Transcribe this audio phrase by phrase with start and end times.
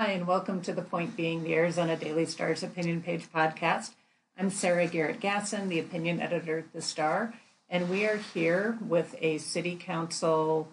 [0.00, 3.90] Hi, and welcome to The Point Being, the Arizona Daily Star's opinion page podcast.
[4.38, 7.34] I'm Sarah Garrecht Gassen, the opinion editor at The Star,
[7.68, 10.68] and we are here with a city council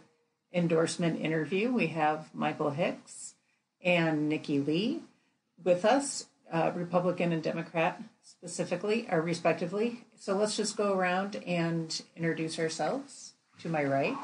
[0.54, 1.74] endorsement interview.
[1.74, 3.34] We have Michael Hicks
[3.84, 5.01] and Nikki Lee
[5.62, 10.05] with us, uh, Republican and Democrat specifically, or respectively.
[10.17, 13.33] So let's just go around and introduce ourselves.
[13.59, 14.15] To my right,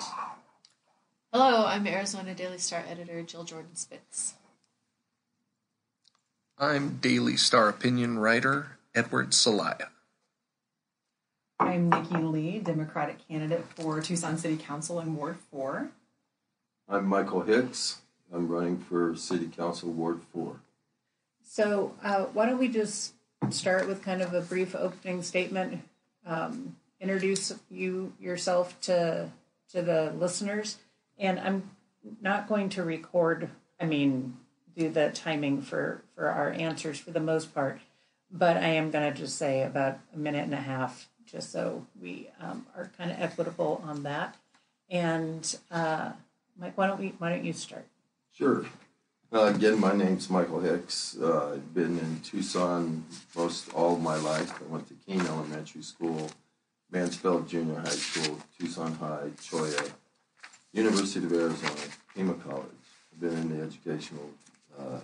[1.34, 4.36] Hello, I'm Arizona Daily Star editor Jill Jordan Spitz.
[6.64, 9.88] I'm Daily Star opinion writer Edward Celaya.
[11.60, 15.90] I'm Nikki Lee, Democratic candidate for Tucson City Council in Ward 4.
[16.88, 18.00] I'm Michael Hicks.
[18.34, 20.62] I'm running for City Council Ward 4.
[21.44, 23.14] So uh, why don't we just
[23.50, 25.82] start with kind of a brief opening statement?
[26.26, 29.30] Um, introduce you yourself to
[29.74, 30.78] to the listeners,
[31.20, 31.72] and I'm
[32.22, 33.50] not going to record.
[33.82, 34.38] I mean,
[34.76, 37.80] do the timing for for our answers for the most part,
[38.32, 41.86] but I am going to just say about a minute and a half, just so
[42.02, 44.36] we um, are kind of equitable on that.
[44.90, 46.12] And uh,
[46.60, 47.14] Mike, why don't we?
[47.18, 47.86] Why don't you start?
[48.34, 48.66] Sure.
[49.32, 51.18] Uh, again, my name's Michael Hicks.
[51.20, 53.04] Uh, I've been in Tucson
[53.36, 54.54] most all my life.
[54.62, 56.30] I went to Keene Elementary School,
[56.92, 59.92] Mansfield Junior High School, Tucson High, Cholla,
[60.72, 61.82] University of Arizona,
[62.14, 62.68] Pima College.
[63.12, 64.30] I've been in the educational
[64.80, 65.00] uh,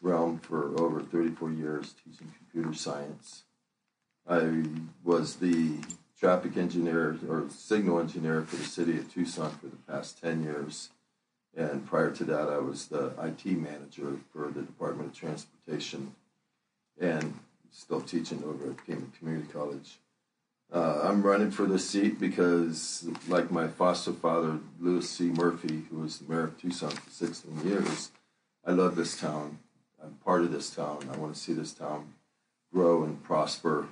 [0.00, 3.44] realm for over 34 years, teaching computer science.
[4.28, 4.64] I
[5.04, 5.78] was the
[6.18, 10.90] traffic engineer or signal engineer for the city of Tucson for the past 10 years.
[11.56, 16.14] And prior to that, I was the IT manager for the Department of Transportation
[17.00, 17.38] and
[17.70, 19.98] still teaching over at Pima Community College.
[20.72, 25.24] Uh, I'm running for this seat because, like my foster father, Lewis C.
[25.24, 28.10] Murphy, who was the mayor of Tucson for 16 years,
[28.64, 29.58] I love this town.
[30.02, 31.08] I'm part of this town.
[31.12, 32.14] I want to see this town
[32.72, 33.88] grow and prosper.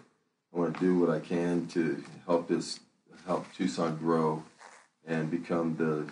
[0.54, 2.80] I want to do what I can to help this,
[3.26, 4.42] help Tucson grow
[5.06, 6.06] and become the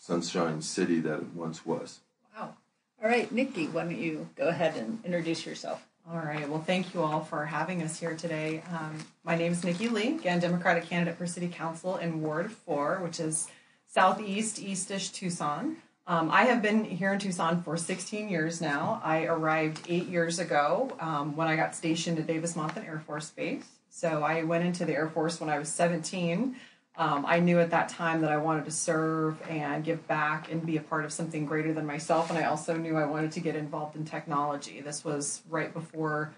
[0.00, 2.00] sunshine city that it once was.
[2.36, 2.54] Wow.
[3.02, 5.86] All right, Nikki, why don't you go ahead and introduce yourself?
[6.08, 8.62] All right, well, thank you all for having us here today.
[8.70, 13.00] Um, my name is Nikki Lee, again, Democratic candidate for City Council in Ward 4,
[13.02, 13.48] which is
[13.88, 15.78] southeast, eastish Tucson.
[16.08, 19.00] Um, I have been here in Tucson for 16 years now.
[19.02, 23.30] I arrived eight years ago um, when I got stationed at Davis Monthan Air Force
[23.30, 23.66] Base.
[23.90, 26.54] So I went into the Air Force when I was 17.
[26.96, 30.64] Um, I knew at that time that I wanted to serve and give back and
[30.64, 32.30] be a part of something greater than myself.
[32.30, 34.80] And I also knew I wanted to get involved in technology.
[34.80, 36.34] This was right before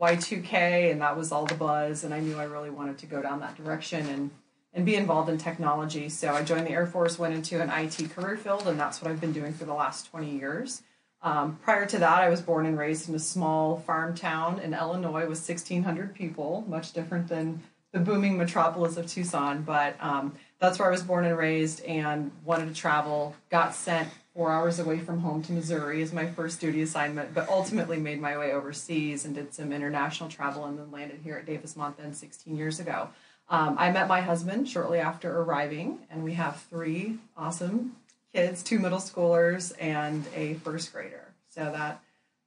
[0.00, 2.02] Y2K, and that was all the buzz.
[2.02, 4.30] And I knew I really wanted to go down that direction and,
[4.74, 6.08] and be involved in technology.
[6.08, 9.10] So I joined the Air Force, went into an IT career field, and that's what
[9.10, 10.82] I've been doing for the last 20 years.
[11.22, 14.74] Um, prior to that, I was born and raised in a small farm town in
[14.74, 17.62] Illinois with 1,600 people, much different than
[17.92, 22.32] the booming metropolis of Tucson, but um, that's where I was born and raised and
[22.44, 23.36] wanted to travel.
[23.50, 27.48] Got sent four hours away from home to Missouri as my first duty assignment, but
[27.50, 31.44] ultimately made my way overseas and did some international travel and then landed here at
[31.44, 33.10] Davis Monthan 16 years ago.
[33.52, 37.96] Um, I met my husband shortly after arriving, and we have three awesome
[38.32, 41.34] kids two middle schoolers and a first grader.
[41.50, 42.00] So that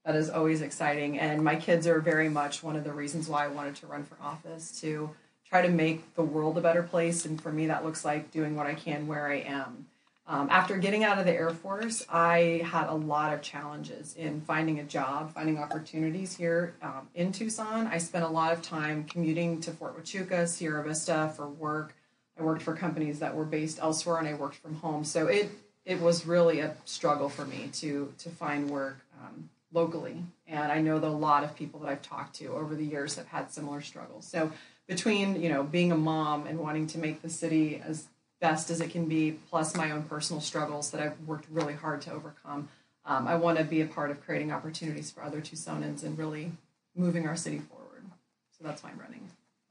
[0.03, 1.19] that is always exciting.
[1.19, 4.03] And my kids are very much one of the reasons why I wanted to run
[4.03, 5.11] for office to
[5.47, 7.23] try to make the world a better place.
[7.23, 9.85] And for me, that looks like doing what I can where I am.
[10.27, 14.41] Um, after getting out of the Air Force, I had a lot of challenges in
[14.41, 17.85] finding a job, finding opportunities here um, in Tucson.
[17.85, 21.93] I spent a lot of time commuting to Fort Huachuca, Sierra Vista for work.
[22.39, 25.03] I worked for companies that were based elsewhere, and I worked from home.
[25.03, 25.51] So it
[25.85, 30.23] it was really a struggle for me to to find work um, locally.
[30.47, 33.15] And I know that a lot of people that I've talked to over the years
[33.15, 34.25] have had similar struggles.
[34.25, 34.51] So
[34.87, 38.07] between you know being a mom and wanting to make the city as
[38.45, 42.01] best as it can be, plus my own personal struggles that I've worked really hard
[42.01, 42.69] to overcome.
[43.03, 46.51] Um, I want to be a part of creating opportunities for other Tucsonans and really
[46.95, 48.03] moving our city forward.
[48.51, 49.29] So that's why I'm running.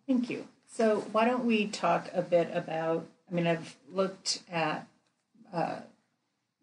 [0.09, 0.49] Thank you.
[0.67, 3.07] So why don't we talk a bit about?
[3.31, 4.89] I mean, I've looked at
[5.53, 5.77] uh,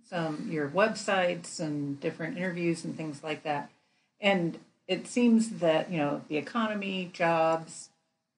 [0.09, 3.71] some your websites and different interviews and things like that,
[4.19, 7.89] and it seems that you know the economy, jobs,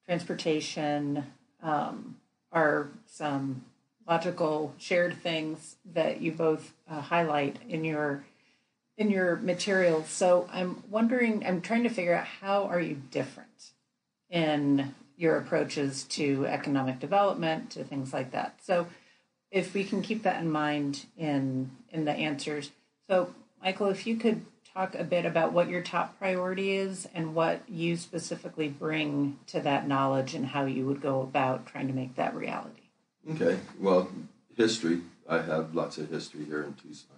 [0.06, 1.25] transportation
[1.63, 2.18] um,
[2.51, 3.65] are some
[4.07, 8.23] logical shared things that you both uh, highlight in your
[8.97, 10.07] in your materials.
[10.09, 13.71] So I'm wondering, I'm trying to figure out how are you different
[14.29, 18.59] in your approaches to economic development, to things like that.
[18.61, 18.88] So
[19.51, 22.71] if we can keep that in mind in in the answers.
[23.07, 27.35] So Michael, if you could talk a bit about what your top priority is and
[27.35, 31.94] what you specifically bring to that knowledge and how you would go about trying to
[31.94, 32.82] make that reality?
[33.31, 34.09] Okay, well,
[34.57, 35.01] history.
[35.29, 37.15] I have lots of history here in Tucson.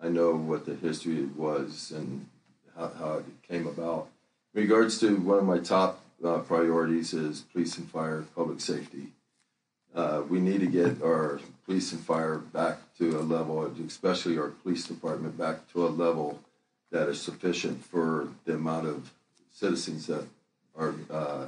[0.00, 2.28] I know what the history was and
[2.76, 4.08] how, how it came about.
[4.54, 9.08] In regards to one of my top uh, priorities is police and fire, public safety.
[9.92, 14.50] Uh, we need to get our police and fire back to a level, especially our
[14.50, 16.38] police department, back to a level
[16.92, 19.10] that is sufficient for the amount of
[19.52, 20.26] citizens that
[20.76, 21.46] are uh,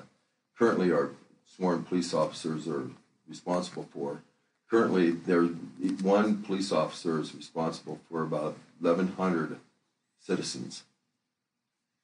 [0.59, 1.11] currently our
[1.45, 2.89] sworn police officers are
[3.29, 4.23] responsible for.
[4.71, 9.59] Currently, there one police officer is responsible for about 1,100
[10.21, 10.83] citizens,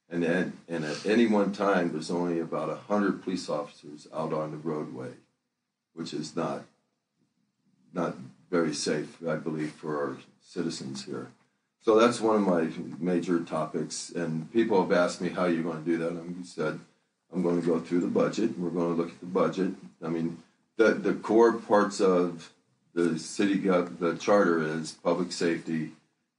[0.09, 4.51] and at, and at any one time, there's only about 100 police officers out on
[4.51, 5.11] the roadway,
[5.93, 6.63] which is not
[7.93, 8.15] not
[8.49, 11.31] very safe, I believe, for our citizens here.
[11.81, 15.83] So that's one of my major topics, and people have asked me how you're going
[15.83, 16.13] to do that.
[16.13, 16.79] I said
[17.33, 18.57] I'm going to go through the budget.
[18.57, 19.73] We're going to look at the budget.
[20.01, 20.37] I mean,
[20.77, 22.51] the the core parts of
[22.93, 25.91] the city the charter is public safety,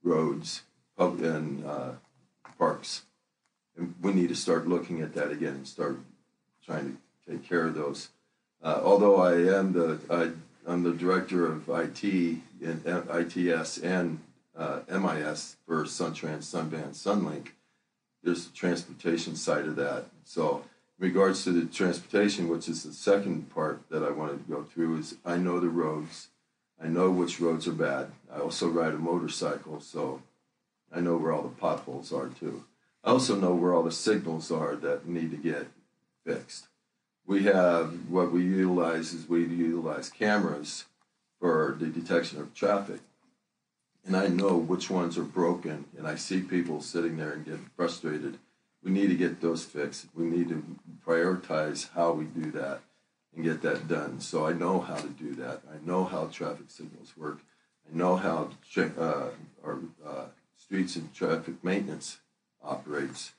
[0.03, 0.63] roads,
[0.97, 1.91] pub, and uh,
[2.59, 3.03] parks,
[3.77, 5.99] and we need to start looking at that again and start
[6.65, 8.09] trying to take care of those.
[8.63, 12.03] Uh, although I am the I, I'm the director of IT
[12.63, 14.21] and ITS and
[14.57, 17.49] uh, MIS for SunTrans, Sunvan, Sunlink.
[18.23, 20.07] There's the transportation side of that.
[20.25, 20.65] So
[20.99, 24.99] regards to the transportation, which is the second part that I wanted to go through,
[24.99, 26.29] is I know the roads.
[26.83, 28.13] I know which roads are bad.
[28.33, 30.23] I also ride a motorcycle, so
[30.93, 32.65] I know where all the potholes are too.
[33.03, 35.69] I also know where all the signals are that need to get
[36.25, 36.69] fixed.
[37.27, 40.85] We have what we utilize is we utilize cameras
[41.41, 43.01] for the detection of traffic.
[44.07, 47.71] And I know which ones are broken, and I see people sitting there and getting
[47.77, 48.39] frustrated
[48.85, 50.07] we need to get those fixed.
[50.15, 50.63] We need to
[51.07, 52.83] prioritize how we do that
[53.35, 54.21] and get that done.
[54.21, 55.63] So I know how to do that.
[55.73, 57.41] I know how traffic signals work.
[57.91, 59.29] I know how uh,
[59.65, 60.27] our uh,
[60.57, 62.19] streets and traffic maintenance
[62.63, 63.33] operates.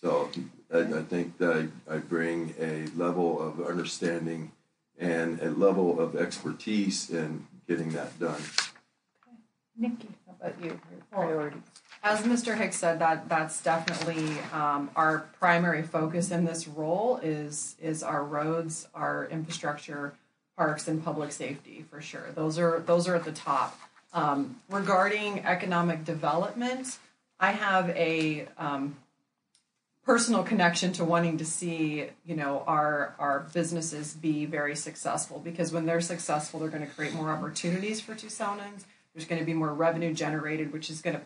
[0.00, 0.30] So
[0.72, 4.52] I, I think that I, I bring a level of understanding
[4.98, 8.40] and a level of expertise in getting that done.
[8.40, 9.38] Okay.
[9.76, 10.70] Nikki, how about you?
[10.70, 11.71] Your priorities
[12.02, 12.56] as Mr.
[12.56, 18.24] Hicks said, that that's definitely um, our primary focus in this role is is our
[18.24, 20.14] roads, our infrastructure,
[20.56, 22.30] parks, and public safety for sure.
[22.34, 23.78] Those are those are at the top.
[24.12, 26.98] Um, regarding economic development,
[27.38, 28.96] I have a um,
[30.04, 35.72] personal connection to wanting to see you know our our businesses be very successful because
[35.72, 38.86] when they're successful, they're going to create more opportunities for Tucsonans.
[39.14, 41.22] There's going to be more revenue generated, which is going to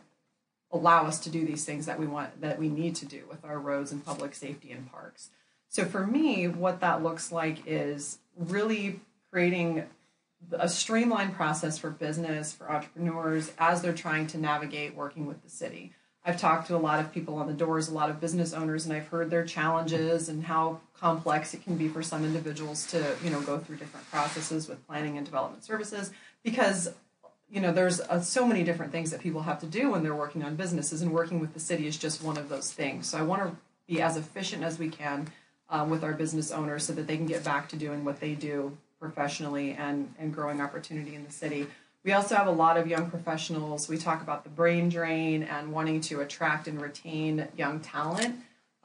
[0.72, 3.44] allow us to do these things that we want that we need to do with
[3.44, 5.30] our roads and public safety and parks.
[5.68, 9.84] So for me, what that looks like is really creating
[10.52, 15.50] a streamlined process for business, for entrepreneurs as they're trying to navigate working with the
[15.50, 15.92] city.
[16.24, 18.84] I've talked to a lot of people on the doors, a lot of business owners,
[18.84, 23.14] and I've heard their challenges and how complex it can be for some individuals to,
[23.22, 26.10] you know, go through different processes with planning and development services
[26.42, 26.92] because
[27.50, 30.14] you know there's uh, so many different things that people have to do when they're
[30.14, 33.18] working on businesses and working with the city is just one of those things so
[33.18, 35.28] i want to be as efficient as we can
[35.68, 38.34] um, with our business owners so that they can get back to doing what they
[38.34, 41.66] do professionally and and growing opportunity in the city
[42.04, 45.72] we also have a lot of young professionals we talk about the brain drain and
[45.72, 48.36] wanting to attract and retain young talent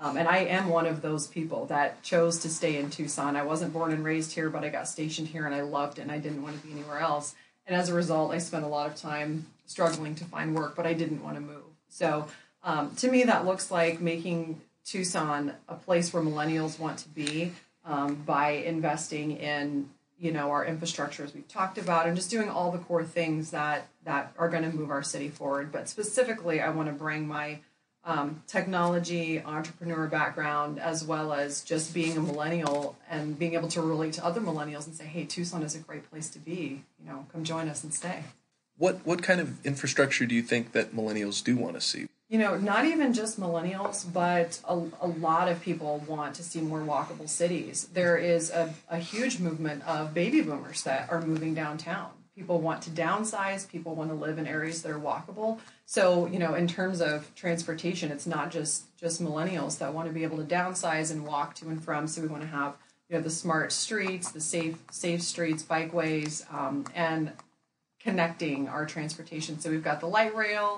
[0.03, 3.36] um, and I am one of those people that chose to stay in Tucson.
[3.36, 6.01] I wasn't born and raised here, but I got stationed here and I loved it
[6.01, 7.36] and I didn't want to be anywhere else.
[7.68, 10.86] And as a result, I spent a lot of time struggling to find work, but
[10.86, 11.63] I didn't want to move.
[11.89, 12.27] So
[12.63, 17.53] um, to me, that looks like making Tucson a place where millennials want to be
[17.86, 19.89] um, by investing in
[20.20, 23.51] you know our infrastructure as we've talked about and just doing all the core things
[23.51, 27.27] that that are going to move our city forward but specifically i want to bring
[27.27, 27.58] my
[28.03, 33.81] um, technology entrepreneur background as well as just being a millennial and being able to
[33.81, 36.84] relate to other millennials and say hey tucson is a great place to be.
[37.00, 38.24] You know come join us and stay.
[38.77, 42.08] What what kind of infrastructure do you think that millennials do want to see?
[42.27, 46.62] You know not even just millennials but a, a lot of people want to see
[46.62, 47.88] more walkable cities.
[47.93, 52.10] There is a, a huge movement of baby boomers that are moving downtown.
[52.36, 53.67] People want to downsize.
[53.67, 55.60] People want to live in areas that are walkable
[55.95, 60.13] so you know in terms of transportation it's not just just millennials that want to
[60.19, 62.07] be able to downsize and walk to and from.
[62.07, 62.71] So we want to have
[63.07, 67.24] you know the smart streets the safe safe streets bikeways um, and
[68.05, 69.60] connecting our transportation.
[69.60, 70.69] So we've got the light rail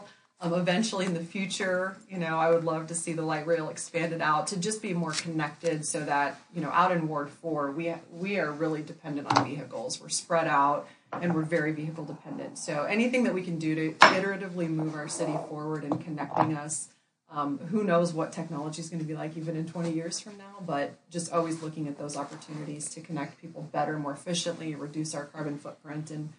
[0.43, 3.69] Um, eventually, in the future, you know, I would love to see the light rail
[3.69, 7.71] expanded out to just be more connected, so that you know, out in Ward Four,
[7.71, 10.01] we we are really dependent on vehicles.
[10.01, 10.79] We're spread out,
[11.21, 12.57] and we're very vehicle dependent.
[12.57, 16.89] So anything that we can do to iteratively move our city forward and connecting us.
[17.29, 20.37] Um, who knows what technology is going to be like even in 20 years from
[20.37, 25.15] now, but just always looking at those opportunities to connect people better, more efficiently, reduce
[25.15, 26.29] our carbon footprint, and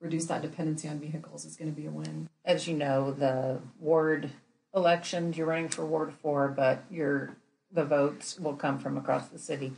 [0.00, 2.28] reduce that dependency on vehicles is going to be a win.
[2.44, 4.30] As you know, the ward
[4.74, 7.36] elections, you're running for Ward Four, but your
[7.72, 9.72] the votes will come from across the city.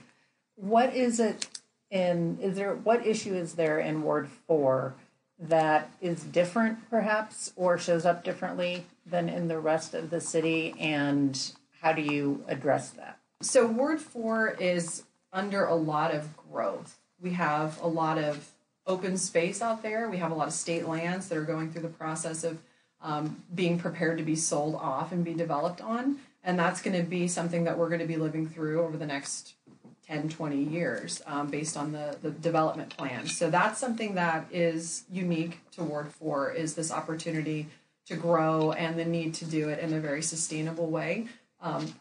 [0.57, 1.47] What is it
[1.93, 2.39] in?
[2.41, 4.95] Is there what issue is there in Ward Four
[5.39, 10.75] that is different, perhaps, or shows up differently than in the rest of the city?
[10.81, 11.39] And
[11.81, 13.19] how do you address that?
[13.43, 16.99] So Ward Four is under a lot of growth.
[17.21, 18.51] We have a lot of
[18.87, 20.09] open space out there.
[20.09, 22.61] We have a lot of state lands that are going through the process of
[23.01, 26.19] um, being prepared to be sold off and be developed on.
[26.45, 29.07] And that's going to be something that we're going to be living through over the
[29.07, 29.55] next
[30.13, 33.27] 10, 20 years um, based on the, the development plan.
[33.27, 37.69] So that's something that is unique to Ward 4 is this opportunity
[38.07, 41.29] to grow and the need to do it in a very sustainable way.
[41.63, 41.95] Um,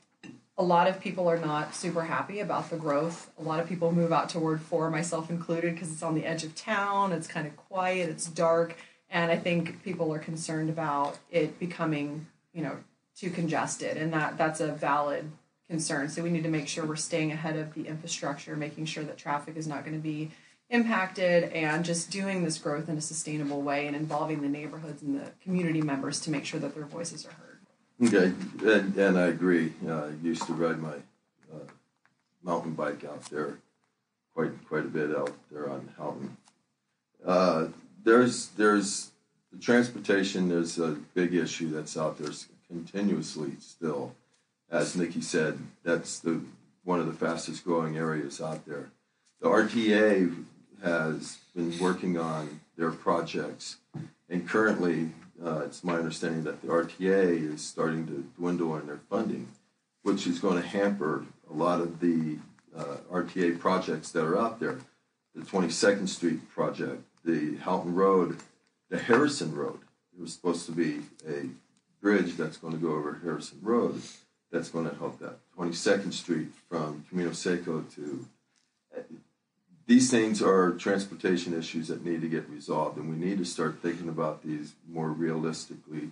[0.58, 3.32] a lot of people are not super happy about the growth.
[3.39, 6.25] A lot of people move out to Ward 4, myself included, because it's on the
[6.25, 8.75] edge of town, it's kind of quiet, it's dark,
[9.10, 12.77] and I think people are concerned about it becoming, you know,
[13.15, 15.32] too congested, and that that's a valid
[15.71, 16.09] concern.
[16.09, 19.17] So we need to make sure we're staying ahead of the infrastructure, making sure that
[19.17, 20.31] traffic is not going to be
[20.69, 25.19] impacted, and just doing this growth in a sustainable way and involving the neighborhoods and
[25.19, 27.59] the community members to make sure that their voices are heard.
[28.03, 28.33] Okay,
[28.69, 29.73] and, and I agree.
[29.87, 30.95] Uh, I used to ride my
[31.53, 31.67] uh,
[32.43, 33.57] mountain bike out there
[34.33, 36.37] quite quite a bit out there on Houghton.
[37.25, 37.67] Uh,
[38.03, 39.11] there's there's
[39.51, 40.49] the transportation.
[40.49, 42.31] There's a big issue that's out there
[42.67, 44.15] continuously still.
[44.71, 46.41] As Nikki said, that's the
[46.85, 48.89] one of the fastest growing areas out there.
[49.41, 50.45] The RTA
[50.81, 53.77] has been working on their projects,
[54.29, 55.09] and currently
[55.43, 59.49] uh, it's my understanding that the RTA is starting to dwindle in their funding,
[60.03, 62.37] which is going to hamper a lot of the
[62.75, 64.79] uh, RTA projects that are out there.
[65.35, 68.39] The 22nd Street project, the Houghton Road,
[68.89, 69.79] the Harrison Road.
[70.13, 71.49] There was supposed to be a
[72.01, 74.01] bridge that's going to go over Harrison Road
[74.51, 75.38] that's going to help that.
[75.58, 78.25] 22nd Street from Camino Seco to
[79.88, 83.79] these things are transportation issues that need to get resolved, and we need to start
[83.81, 86.12] thinking about these more realistically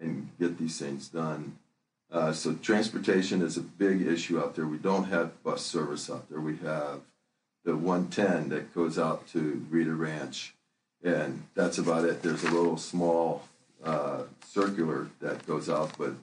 [0.00, 1.58] and get these things done.
[2.10, 4.66] Uh, so transportation is a big issue out there.
[4.66, 6.40] We don't have bus service out there.
[6.40, 7.02] We have
[7.64, 10.54] the 110 that goes out to Rita Ranch,
[11.04, 12.22] and that's about it.
[12.22, 13.44] There's a little small
[13.84, 16.14] uh, circular that goes out, but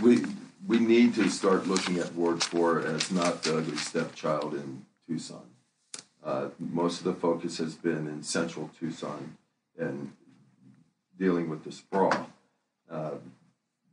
[0.00, 0.24] we
[0.66, 5.46] we need to start looking at Ward Four as not the ugly stepchild in Tucson.
[6.24, 9.36] Uh, most of the focus has been in central Tucson
[9.78, 10.12] and
[11.18, 12.30] dealing with the sprawl.
[12.90, 13.12] Uh,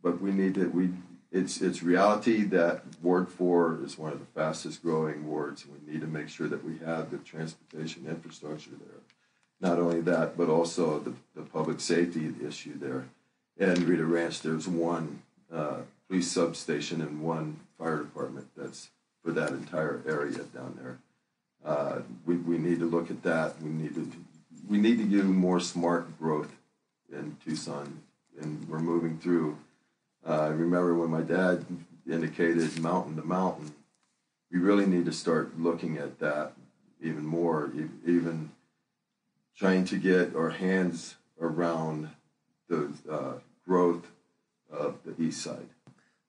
[0.01, 0.89] but we need to, we,
[1.31, 5.65] it's, it's reality that Ward 4 is one of the fastest growing wards.
[5.65, 8.99] We need to make sure that we have the transportation infrastructure there.
[9.61, 13.05] Not only that, but also the, the public safety issue there.
[13.57, 18.89] And Rita Ranch, there's one uh, police substation and one fire department that's
[19.23, 20.99] for that entire area down there.
[21.65, 23.61] Uh, we, we need to look at that.
[23.61, 24.11] We need to
[24.67, 26.51] we need to do more smart growth
[27.11, 28.01] in Tucson,
[28.39, 29.57] and we're moving through.
[30.27, 31.65] Uh, I remember when my dad
[32.09, 33.73] indicated mountain to mountain.
[34.51, 36.53] We really need to start looking at that
[37.01, 37.71] even more,
[38.05, 38.51] even
[39.57, 42.09] trying to get our hands around
[42.67, 43.33] the uh,
[43.67, 44.07] growth
[44.71, 45.67] of the east side.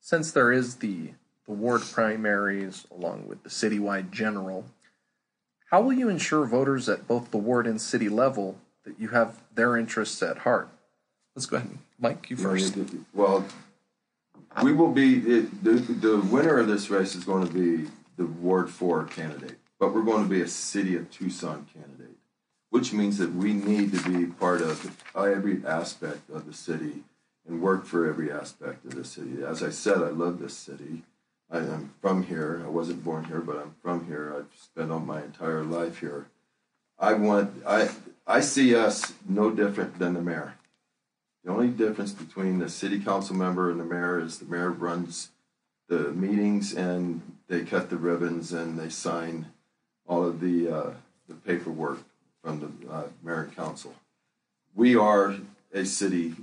[0.07, 1.15] Since there is the
[1.47, 4.67] the ward primaries along with the citywide general,
[5.73, 9.43] how will you ensure voters at both the ward and city level that you have
[9.53, 10.69] their interests at heart?
[11.35, 12.31] Let's go ahead, Mike.
[12.31, 12.77] You first.
[13.15, 13.47] Well,
[14.63, 18.27] we will be it, the the winner of this race is going to be the
[18.27, 22.17] Ward Four candidate, but we're going to be a City of Tucson candidate,
[22.71, 27.03] which means that we need to be part of every aspect of the city
[27.49, 29.43] and work for every aspect of the city.
[29.45, 31.03] As I said, I love this city.
[31.51, 32.63] I am from here.
[32.65, 34.35] I wasn't born here, but I'm from here.
[34.37, 36.27] I've spent all my entire life here.
[36.99, 37.91] I want I
[38.27, 40.55] I see us no different than the mayor.
[41.45, 45.31] The only difference between the city council member and the mayor is the mayor runs
[45.89, 49.47] the meetings and they cut the ribbons and they sign
[50.09, 50.91] all of the uh,
[51.29, 52.01] the paperwork
[52.43, 53.95] from the uh, mayor and council.
[54.75, 55.37] We are
[55.73, 56.35] a city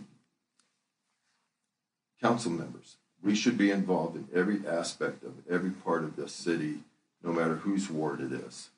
[2.23, 2.95] council members.
[3.21, 6.79] We should be involved in every aspect of every part of this city,
[7.21, 8.69] no matter whose ward it is.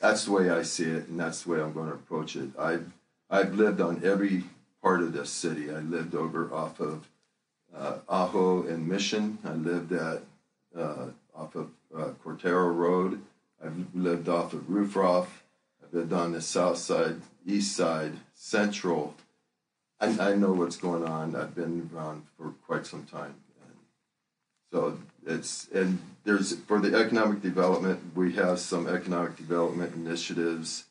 [0.00, 2.50] That's the way I see it, and that's the way I'm going to approach it.
[2.58, 2.92] I've
[3.28, 4.44] I've lived on every
[4.82, 5.70] part of this city.
[5.70, 7.08] I lived over off of
[7.74, 9.38] uh, Ajo and Mission.
[9.44, 10.22] I lived at
[10.78, 13.22] uh, off of uh, Cortaro Road.
[13.64, 15.28] I've lived off of Ruthrauff.
[15.82, 19.14] I've lived on the south side, east side, central.
[20.00, 21.34] I, I know what's going on.
[21.34, 23.34] I've been around for quite some time.
[23.66, 23.76] And
[24.72, 30.84] so it's and there's for the economic development, we have some economic development initiatives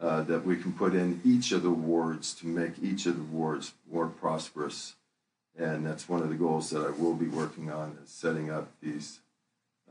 [0.00, 3.22] uh, that we can put in each of the wards to make each of the
[3.22, 4.94] wards more prosperous.
[5.58, 8.68] And that's one of the goals that I will be working on is setting up
[8.82, 9.20] these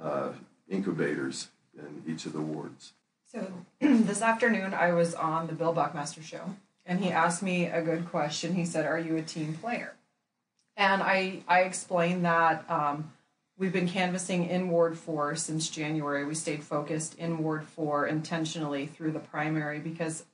[0.01, 0.31] uh,
[0.67, 2.93] incubators in each of the wards.
[3.31, 6.55] So this afternoon, I was on the Bill Buckmaster show,
[6.85, 8.55] and he asked me a good question.
[8.55, 9.95] He said, "Are you a team player?"
[10.75, 13.11] And I I explained that um,
[13.57, 16.25] we've been canvassing in Ward Four since January.
[16.25, 20.25] We stayed focused in Ward Four intentionally through the primary because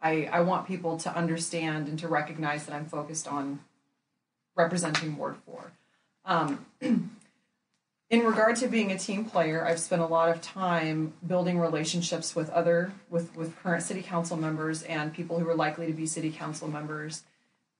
[0.00, 3.60] I I want people to understand and to recognize that I'm focused on
[4.56, 5.72] representing Ward Four.
[6.24, 6.66] Um,
[8.10, 12.34] in regard to being a team player, I've spent a lot of time building relationships
[12.34, 16.06] with other with with current city council members and people who are likely to be
[16.06, 17.22] city council members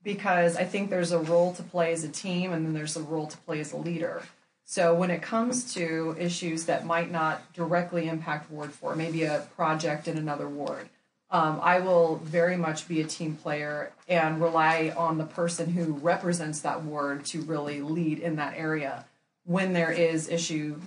[0.03, 3.03] because I think there's a role to play as a team and then there's a
[3.03, 4.23] role to play as a leader.
[4.65, 9.47] So when it comes to issues that might not directly impact Ward 4, maybe a
[9.57, 10.89] project in another ward,
[11.33, 15.95] um, I will very much be a team player and rely on the person who
[15.95, 19.05] represents that ward to really lead in that area
[19.45, 20.81] when there is issue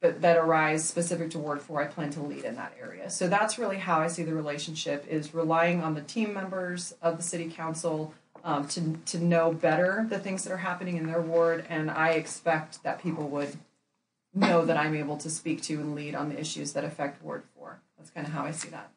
[0.00, 3.10] that, that arise specific to Ward 4, I plan to lead in that area.
[3.10, 7.16] So that's really how I see the relationship is relying on the team members of
[7.16, 11.20] the city council um, to, to know better the things that are happening in their
[11.20, 11.64] ward.
[11.68, 13.56] And I expect that people would
[14.34, 17.42] know that I'm able to speak to and lead on the issues that affect Ward
[17.56, 17.78] 4.
[17.96, 18.90] That's kind of how I see that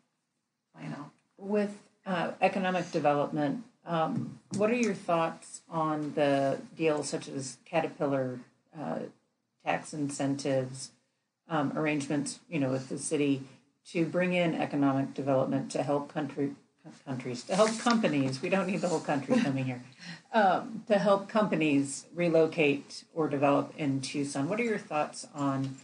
[0.75, 1.12] playing out.
[1.38, 8.39] With uh, economic development, um, what are your thoughts on the deals such as Caterpillar
[8.77, 8.99] uh,
[9.65, 10.91] tax incentives,
[11.47, 13.43] um, arrangements, you know, with the city
[13.88, 16.55] to bring in economic development to help country
[17.05, 18.41] countries to help companies.
[18.41, 19.84] We don't need the whole country coming here
[20.34, 24.49] um, to help companies relocate or develop in Tucson.
[24.49, 25.77] What are your thoughts on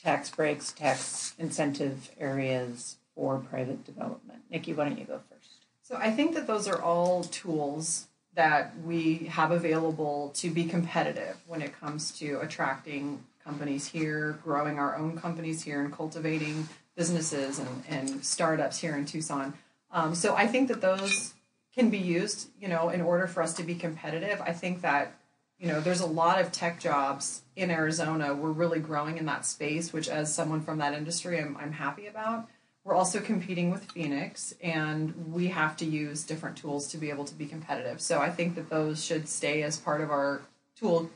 [0.00, 4.40] tax breaks, tax incentive areas for private development?
[4.50, 5.66] Nikki, why don't you go first?
[5.82, 8.07] So I think that those are all tools
[8.38, 14.78] that we have available to be competitive when it comes to attracting companies here, growing
[14.78, 19.54] our own companies here, and cultivating businesses and, and startups here in Tucson.
[19.90, 21.34] Um, so I think that those
[21.74, 24.40] can be used, you know, in order for us to be competitive.
[24.40, 25.18] I think that,
[25.58, 28.34] you know, there's a lot of tech jobs in Arizona.
[28.34, 32.06] We're really growing in that space, which as someone from that industry, I'm, I'm happy
[32.06, 32.46] about.
[32.88, 37.26] We're also competing with Phoenix, and we have to use different tools to be able
[37.26, 38.00] to be competitive.
[38.00, 40.40] So I think that those should stay as part of our
[40.74, 41.10] tool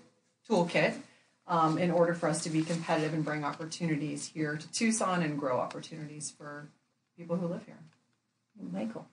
[0.46, 0.96] toolkit
[1.46, 5.38] um, in order for us to be competitive and bring opportunities here to Tucson and
[5.38, 6.68] grow opportunities for
[7.16, 7.78] people who live here.
[8.70, 9.06] Michael.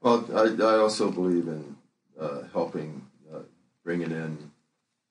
[0.00, 1.76] Well, I, I also believe in
[2.18, 3.42] uh, helping uh,
[3.84, 4.50] bringing in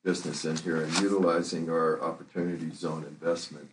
[0.04, 3.70] business in here and utilizing our opportunity zone investment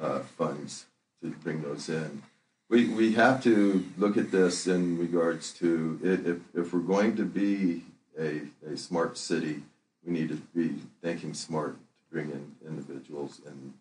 [0.00, 0.86] uh, funds
[1.22, 2.22] to bring those in.
[2.68, 7.24] We, we have to look at this in regards to if, if we're going to
[7.24, 7.84] be
[8.18, 9.62] a, a smart city,
[10.04, 13.72] we need to be thinking smart to bring in individuals and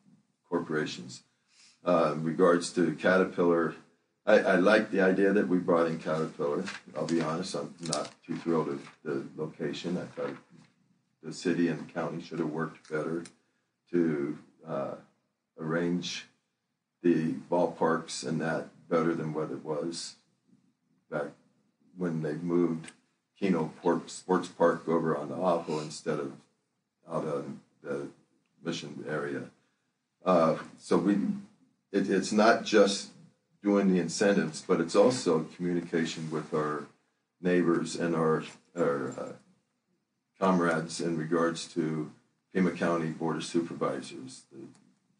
[0.49, 1.23] corporations.
[1.85, 3.75] Uh, in regards to Caterpillar,
[4.25, 6.63] I, I like the idea that we brought in Caterpillar.
[6.95, 9.97] I'll be honest, I'm not too thrilled with the location.
[9.97, 10.35] I thought
[11.23, 13.23] the city and county should have worked better
[13.91, 14.95] to uh,
[15.59, 16.25] arrange
[17.13, 20.15] the ballparks and that better than what it was
[21.09, 21.27] back
[21.97, 22.91] when they moved
[23.39, 26.33] Kino Port Sports Park over on the Ajo instead of
[27.09, 28.07] out on the
[28.63, 29.43] Mission area.
[30.25, 31.13] Uh, so we,
[31.91, 33.11] it, it's not just
[33.63, 36.87] doing the incentives, but it's also communication with our
[37.41, 38.43] neighbors and our,
[38.75, 39.31] our uh,
[40.39, 42.11] comrades in regards to
[42.53, 44.41] Pima County Board of Supervisors,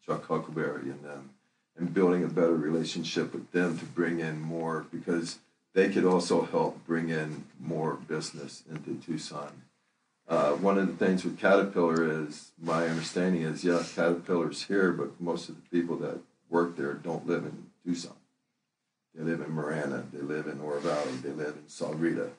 [0.04, 1.30] Chuck Huckelberry and them
[1.78, 5.38] and building a better relationship with them to bring in more because
[5.74, 9.62] they could also help bring in more business into Tucson.
[10.28, 15.20] Uh, one of the things with Caterpillar is my understanding is yes, Caterpillar's here, but
[15.20, 16.18] most of the people that
[16.50, 18.16] work there don't live in Tucson.
[19.14, 22.30] They live in Marana, they live in Oro Valley, they live in Sahuarita.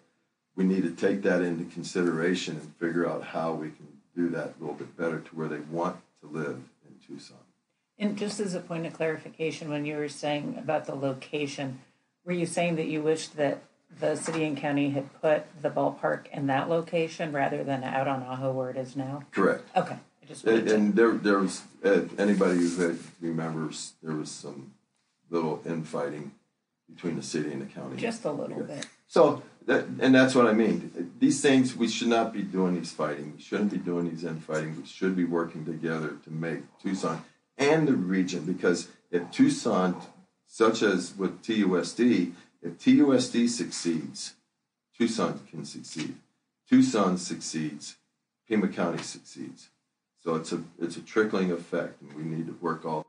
[0.56, 4.54] we need to take that into consideration and figure out how we can do that
[4.58, 7.38] a little bit better to where they want to live in Tucson.
[8.00, 11.82] And just as a point of clarification, when you were saying about the location,
[12.24, 13.62] were you saying that you wished that
[14.00, 18.24] the city and county had put the ballpark in that location rather than out on
[18.24, 19.24] Ajo where it is now?
[19.32, 19.68] Correct.
[19.76, 20.76] Okay, I just And, to.
[20.76, 24.72] and there, there was, uh, anybody who remembers, there was some
[25.30, 26.32] little infighting
[26.90, 27.98] between the city and the county.
[27.98, 28.88] Just a little bit.
[29.08, 31.12] So that, and that's what I mean.
[31.20, 33.34] These things we should not be doing these fighting.
[33.36, 34.78] We shouldn't be doing these infighting.
[34.78, 37.24] We should be working together to make Tucson
[37.60, 40.02] and the region because if Tucson,
[40.48, 44.34] such as with TUSD, if TUSD succeeds,
[44.98, 46.16] Tucson can succeed.
[46.68, 47.98] Tucson succeeds,
[48.48, 49.70] Pima County succeeds.
[50.24, 53.06] So it's a it's a trickling effect, and we need to work all.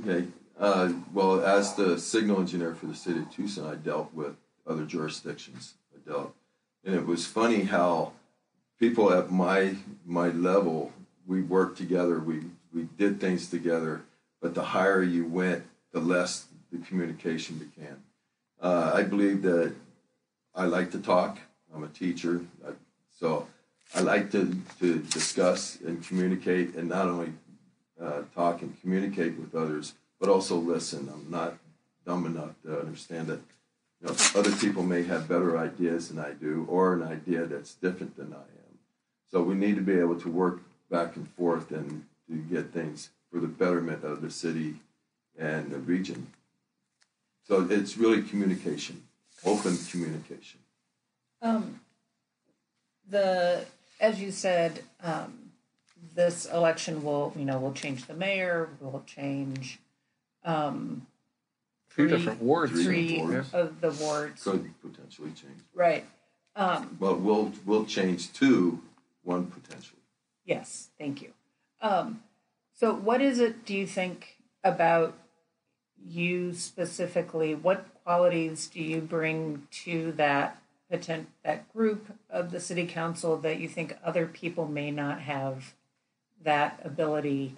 [0.00, 0.26] Okay.
[0.58, 4.84] Uh, well, as the signal engineer for the city of Tucson, I dealt with other
[4.84, 5.74] jurisdictions.
[5.94, 6.34] I dealt,
[6.84, 8.12] and it was funny how
[8.78, 10.92] people at my my level
[11.26, 12.20] we worked together.
[12.20, 12.42] We
[12.74, 14.02] we did things together,
[14.40, 18.02] but the higher you went, the less the communication became.
[18.60, 19.74] Uh, I believe that
[20.54, 21.38] I like to talk.
[21.74, 22.72] I'm a teacher, I,
[23.18, 23.46] so
[23.94, 27.32] I like to to discuss and communicate, and not only
[28.00, 31.10] uh, talk and communicate with others, but also listen.
[31.12, 31.54] I'm not
[32.06, 33.40] dumb enough to understand that
[34.00, 37.74] you know, other people may have better ideas than I do, or an idea that's
[37.74, 38.78] different than I am.
[39.30, 43.10] So we need to be able to work back and forth and to get things
[43.30, 44.76] for the betterment of the city
[45.38, 46.28] and the region.
[47.46, 49.02] So it's really communication,
[49.44, 50.60] open communication.
[51.40, 51.80] Um,
[53.08, 53.64] the,
[54.00, 55.38] as you said, um,
[56.14, 59.78] this election will, you know, will change the mayor, will change,
[60.44, 61.06] um,
[61.94, 62.72] Two Three- different wards.
[62.72, 62.84] Three.
[62.84, 63.52] three wards.
[63.52, 64.42] of the wards.
[64.42, 65.60] Could potentially change.
[65.74, 66.06] Right.
[66.56, 68.80] Um, Well, we'll we'll change to
[69.24, 70.00] one potentially.
[70.46, 71.34] Yes, thank you.
[71.82, 72.22] Um,
[72.72, 75.18] so, what is it do you think about
[76.02, 77.54] you specifically?
[77.54, 83.60] What qualities do you bring to that potent, that group of the city council that
[83.60, 85.74] you think other people may not have
[86.42, 87.56] that ability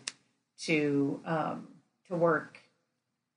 [0.61, 1.69] to um,
[2.09, 2.59] to work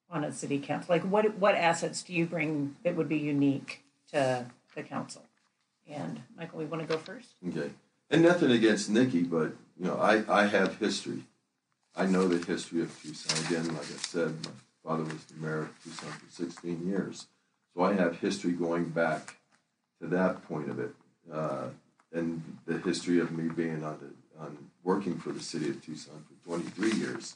[0.10, 0.94] on a city council?
[0.94, 5.24] Like, what what assets do you bring that would be unique to the council?
[5.90, 7.30] And Michael, we want to go first.
[7.48, 7.72] Okay.
[8.10, 11.24] And nothing against Nikki, but you know, I, I have history.
[11.96, 13.38] I know the history of Tucson.
[13.46, 14.52] Again, like I said, my
[14.84, 17.28] father was the mayor of Tucson for 16 years.
[17.76, 19.36] So I have history going back
[20.02, 20.92] to that point of it.
[21.32, 21.68] Uh,
[22.14, 26.24] and the history of me being on the on working for the city of Tucson
[26.28, 27.36] for 23 years.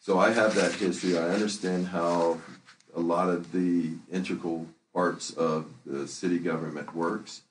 [0.00, 1.16] So I have that history.
[1.16, 2.40] I understand how
[2.94, 7.42] a lot of the integral parts of the city government works.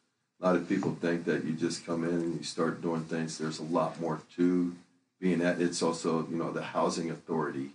[0.41, 3.38] A lot of people think that you just come in and you start doing things.
[3.38, 4.75] There's a lot more to
[5.19, 5.62] being at.
[5.62, 7.71] It's also, you know, the housing authority.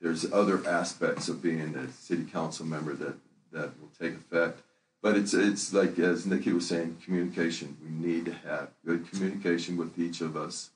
[0.00, 3.14] There's other aspects of being a city council member that
[3.52, 4.60] that will take effect.
[5.00, 7.76] But it's it's like as Nikki was saying, communication.
[7.84, 10.70] We need to have good communication with each of us,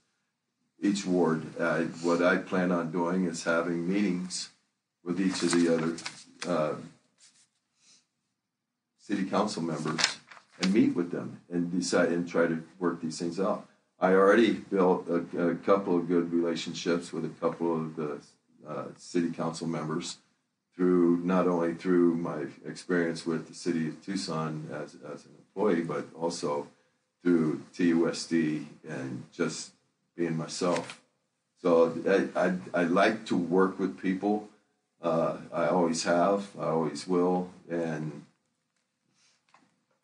[0.80, 1.42] each ward.
[1.58, 4.50] Uh, what I plan on doing is having meetings
[5.02, 5.96] with each of the other
[6.48, 6.74] uh,
[9.00, 10.18] city council members
[10.62, 13.66] and meet with them and decide and try to work these things out.
[14.00, 18.20] I already built a, a couple of good relationships with a couple of the
[18.66, 20.18] uh, city council members
[20.74, 25.82] through not only through my experience with the city of Tucson as, as an employee,
[25.82, 26.66] but also
[27.22, 29.72] through TUSD and just
[30.16, 31.00] being myself.
[31.60, 31.94] So
[32.36, 34.48] I, I, I like to work with people.
[35.00, 38.21] Uh, I always have, I always will, and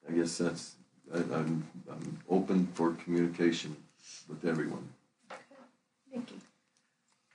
[0.09, 0.75] I guess that's
[1.14, 3.77] I, I'm I'm open for communication
[4.29, 4.88] with everyone.
[6.12, 6.37] Nikki.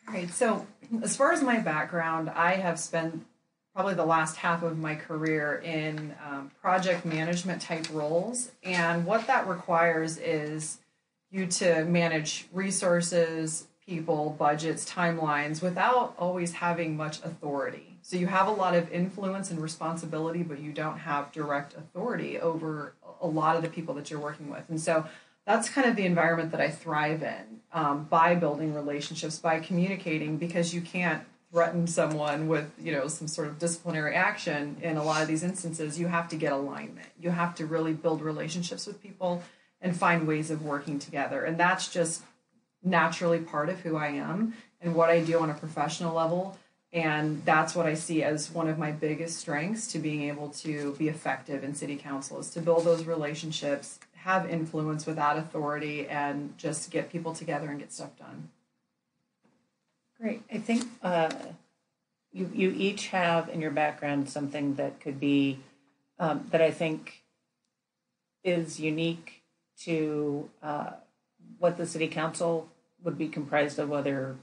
[0.08, 0.30] All right.
[0.30, 0.66] So,
[1.02, 3.26] as far as my background, I have spent
[3.74, 8.52] probably the last half of my career in um, project management type roles.
[8.64, 10.78] And what that requires is
[11.32, 17.92] you to manage resources, people, budgets, timelines without always having much authority.
[18.04, 22.39] So, you have a lot of influence and responsibility, but you don't have direct authority
[22.39, 24.70] over a lot of the people that you're working with.
[24.70, 25.06] And so,
[25.46, 30.38] that's kind of the environment that I thrive in um, by building relationships, by communicating,
[30.38, 34.78] because you can't threaten someone with you know some sort of disciplinary action.
[34.82, 37.08] In a lot of these instances, you have to get alignment.
[37.22, 39.44] You have to really build relationships with people
[39.80, 42.24] and find ways of working together, and that's just
[42.84, 46.58] naturally part of who I am and what I do on a professional level.
[46.93, 50.93] And that's what I see as one of my biggest strengths to being able to
[50.93, 56.56] be effective in city council is to build those relationships, have influence without authority, and
[56.56, 58.49] just get people together and get stuff done.
[60.21, 60.43] Great.
[60.53, 61.32] I think uh,
[62.32, 65.60] you you each have in your background something that could be
[66.19, 67.23] um, that I think
[68.43, 69.41] is unique
[69.79, 70.91] to uh,
[71.58, 72.69] what the city council
[73.03, 74.36] would be comprised of, whether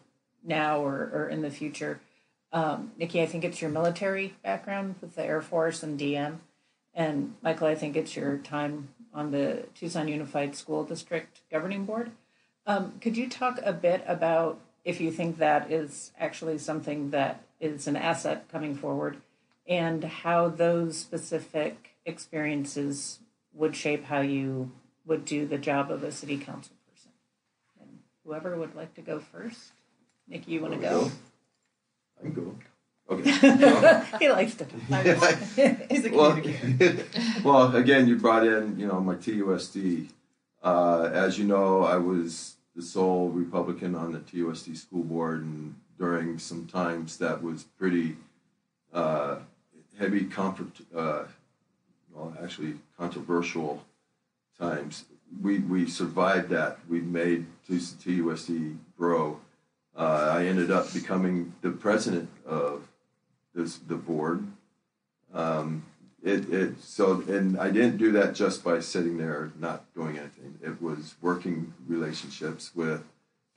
[0.42, 2.00] now or, or in the future.
[2.52, 6.38] Um, Nikki, I think it's your military background with the Air Force and DM.
[6.94, 12.10] And Michael, I think it's your time on the Tucson Unified School District Governing Board.
[12.66, 17.42] Um, could you talk a bit about if you think that is actually something that
[17.60, 19.18] is an asset coming forward
[19.66, 23.20] and how those specific experiences
[23.52, 24.72] would shape how you
[25.06, 27.10] would do the job of a city council person?
[27.80, 29.72] And whoever would like to go first.
[30.28, 31.10] Nikki, you want to go?
[32.20, 32.54] I can go.
[33.10, 33.30] Okay.
[34.20, 34.64] he likes to.
[35.90, 36.40] He's a well,
[37.42, 40.08] well, again, you brought in, you know, my TUSD.
[40.62, 45.74] Uh, as you know, I was the sole Republican on the TUSD school board, and
[45.98, 48.16] during some times that was pretty
[48.92, 49.36] uh,
[49.98, 51.24] heavy, comfort, uh,
[52.12, 53.82] well, actually controversial
[54.58, 55.04] times.
[55.42, 56.78] We we survived that.
[56.88, 59.40] We made TUSD grow.
[60.00, 62.88] Uh, I ended up becoming the president of
[63.54, 64.46] this the board.
[65.34, 65.84] Um,
[66.22, 70.58] it, it so and I didn't do that just by sitting there not doing anything.
[70.62, 73.04] It was working relationships with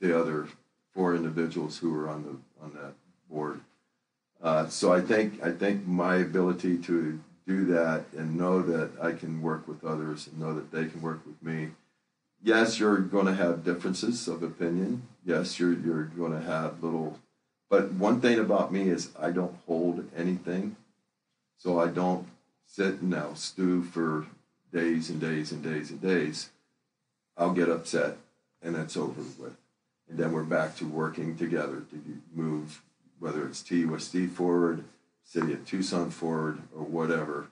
[0.02, 0.48] the other
[0.92, 2.92] four individuals who were on the on that
[3.30, 3.60] board.
[4.42, 9.12] Uh, so I think I think my ability to do that and know that I
[9.12, 11.70] can work with others and know that they can work with me.
[12.42, 15.08] Yes, you're going to have differences of opinion.
[15.24, 17.18] Yes, you're you're going to have little
[17.70, 20.76] but one thing about me is I don't hold anything.
[21.56, 22.28] So I don't
[22.66, 24.26] sit and I'll stew for
[24.72, 26.50] days and days and days and days.
[27.36, 28.18] I'll get upset
[28.62, 29.56] and that's over with.
[30.08, 32.82] And then we're back to working together to move,
[33.18, 34.84] whether it's TUSD forward,
[35.24, 37.48] City of Tucson forward, or whatever.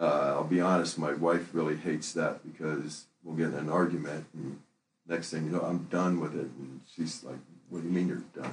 [0.00, 4.26] Uh, I'll be honest, my wife really hates that because we'll get in an argument
[4.32, 4.60] and
[5.08, 6.48] next thing you know, I'm done with it.
[6.58, 7.38] And she's like,
[7.68, 8.52] What do you mean you're done?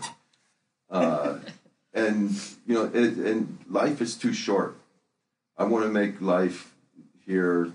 [0.89, 1.39] Uh,
[1.93, 2.31] and
[2.65, 4.77] you know, it, and life is too short.
[5.57, 6.73] I want to make life
[7.25, 7.71] here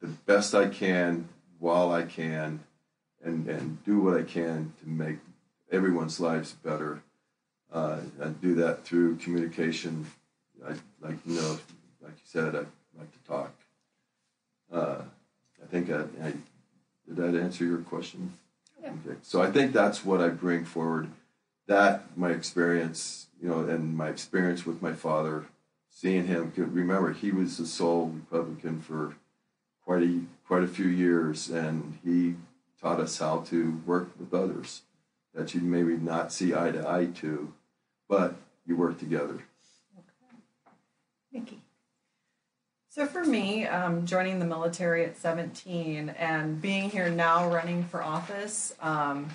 [0.00, 2.60] the best I can while I can,
[3.22, 5.18] and and do what I can to make
[5.70, 7.02] everyone's lives better.
[7.72, 10.04] Uh, and do that through communication.
[10.66, 11.58] I like you know,
[12.02, 12.64] like you said, I
[12.98, 13.52] like to talk.
[14.72, 15.02] Uh,
[15.62, 16.32] I think I, I
[17.14, 18.34] did that answer your question.
[18.82, 18.90] Yeah.
[18.90, 19.18] Okay.
[19.22, 21.08] So I think that's what I bring forward
[21.66, 25.46] that my experience, you know, and my experience with my father,
[25.88, 26.52] seeing him.
[26.56, 29.14] Remember, he was the sole Republican for
[29.84, 32.34] quite a quite a few years, and he
[32.80, 34.82] taught us how to work with others
[35.34, 37.52] that you maybe not see eye to eye to,
[38.08, 38.34] but
[38.66, 39.44] you work together.
[39.96, 40.36] Okay.
[41.32, 41.59] Nikki.
[42.92, 48.02] So for me, um, joining the military at 17 and being here now running for
[48.02, 49.28] office, um,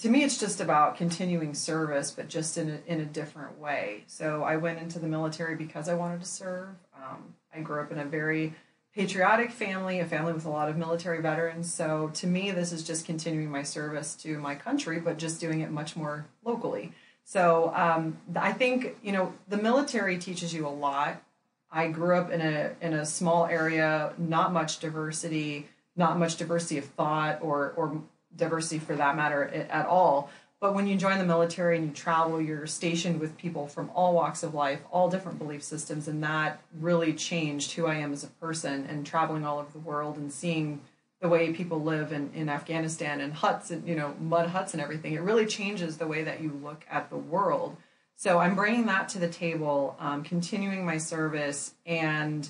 [0.00, 4.02] to me, it's just about continuing service, but just in a, in a different way.
[4.08, 6.70] So I went into the military because I wanted to serve.
[6.96, 8.54] Um, I grew up in a very
[8.92, 11.72] patriotic family, a family with a lot of military veterans.
[11.72, 15.60] So to me, this is just continuing my service to my country, but just doing
[15.60, 16.92] it much more locally.
[17.22, 21.22] So um, I think you know the military teaches you a lot.
[21.70, 26.78] I grew up in a in a small area, not much diversity, not much diversity
[26.78, 28.02] of thought or or
[28.36, 30.30] diversity for that matter at all.
[30.60, 34.14] But when you join the military and you travel, you're stationed with people from all
[34.14, 38.24] walks of life, all different belief systems, and that really changed who I am as
[38.24, 38.84] a person.
[38.88, 40.80] And traveling all over the world and seeing
[41.20, 44.82] the way people live in, in Afghanistan and huts and you know mud huts and
[44.82, 47.76] everything, it really changes the way that you look at the world.
[48.18, 52.48] So I'm bringing that to the table, um, continuing my service, and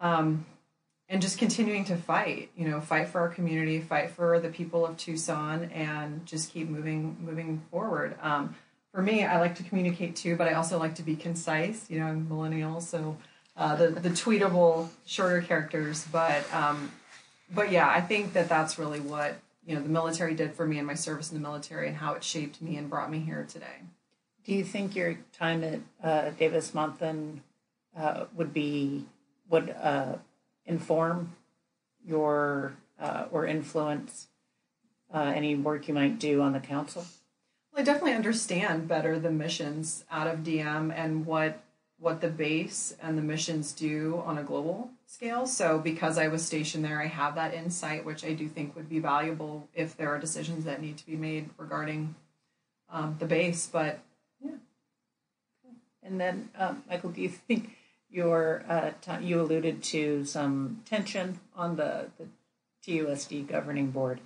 [0.00, 0.46] um,
[1.08, 4.86] and just continuing to fight you know fight for our community fight for the people
[4.86, 8.16] of tucson and just keep moving moving forward.
[8.22, 8.54] Um,
[8.92, 11.98] for me i like to communicate too but i also like to be concise you
[11.98, 13.16] know i'm millennial so
[13.56, 16.92] uh, the, the tweetable shorter characters but um,
[17.54, 19.36] but yeah i think that that's really what
[19.66, 22.12] you know the military did for me and my service in the military and how
[22.14, 23.80] it shaped me and brought me here today
[24.44, 27.40] do you think your time at uh, davis monthan
[27.96, 29.06] uh, would be
[29.48, 30.16] would uh,
[30.66, 31.34] inform
[32.04, 34.28] your uh, or influence
[35.12, 37.04] uh, any work you might do on the council?
[37.72, 41.62] Well, I definitely understand better the missions out of DM and what
[41.98, 45.46] what the base and the missions do on a global scale.
[45.46, 48.88] So because I was stationed there, I have that insight, which I do think would
[48.88, 52.16] be valuable if there are decisions that need to be made regarding
[52.90, 53.68] um, the base.
[53.72, 54.00] But
[56.02, 57.76] And then, um, Michael, do you think
[58.10, 62.26] your uh, t- you alluded to some tension on the, the
[62.86, 64.20] TUSD governing board?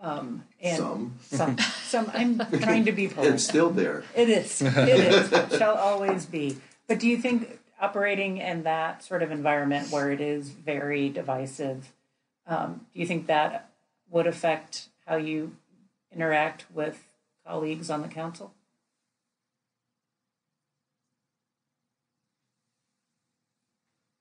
[0.00, 1.14] Um, and Some.
[1.22, 2.10] some, some.
[2.12, 3.34] I'm trying to be polite.
[3.34, 4.04] It's still there.
[4.14, 4.60] It is.
[4.60, 5.30] It is.
[5.58, 6.58] Shall always be.
[6.86, 11.92] But do you think operating in that sort of environment where it is very divisive,
[12.46, 13.70] um, do you think that
[14.10, 15.56] would affect how you
[16.12, 17.08] interact with
[17.46, 18.52] colleagues on the council?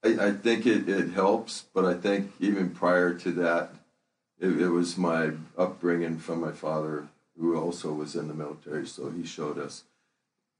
[0.03, 3.71] I, I think it, it helps, but I think even prior to that,
[4.39, 7.07] it, it was my upbringing from my father,
[7.39, 8.85] who also was in the military.
[8.85, 9.83] So he showed us,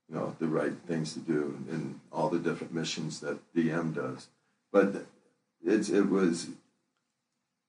[0.10, 4.27] you know, the right things to do in all the different missions that DM does.
[4.71, 5.06] But
[5.63, 6.47] it's it was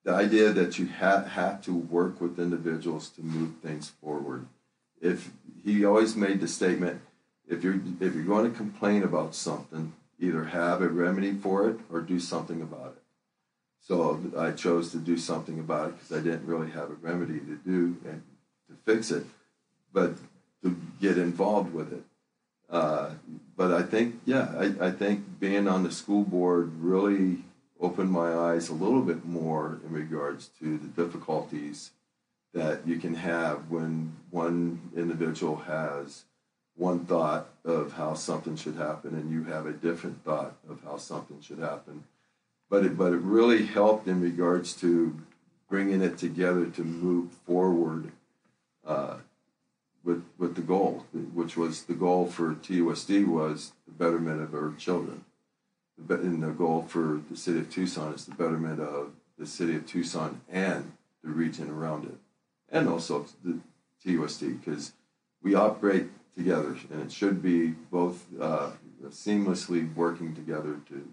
[0.04, 4.46] the idea that you have have to work with individuals to move things forward.
[5.00, 5.30] If
[5.64, 7.00] he always made the statement,
[7.48, 11.78] if you're if you're going to complain about something, either have a remedy for it
[11.92, 13.02] or do something about it.
[13.80, 17.40] So I chose to do something about it because I didn't really have a remedy
[17.40, 18.22] to do and
[18.68, 19.24] to fix it,
[19.92, 20.14] but
[20.62, 22.02] to get involved with it.
[22.70, 23.10] Uh,
[23.56, 27.44] but I think, yeah, I, I think being on the school board really
[27.78, 31.90] opened my eyes a little bit more in regards to the difficulties
[32.54, 36.24] that you can have when one individual has
[36.76, 40.96] one thought of how something should happen and you have a different thought of how
[40.96, 42.04] something should happen.
[42.68, 45.16] But it, but it really helped in regards to
[45.68, 48.10] bringing it together to move forward
[48.86, 49.16] uh,
[50.02, 54.72] with, with the goal, which was the goal for TUSD was the betterment of our
[54.76, 55.24] children.
[56.08, 59.86] And the goal for the city of Tucson is the betterment of the city of
[59.86, 62.18] Tucson and the region around it,
[62.70, 63.58] and also the
[64.04, 64.92] TUSD, because
[65.42, 68.70] we operate together, and it should be both uh,
[69.08, 71.08] seamlessly working together to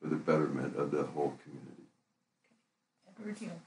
[0.00, 1.84] for the betterment of the whole community.
[3.18, 3.60] Edward.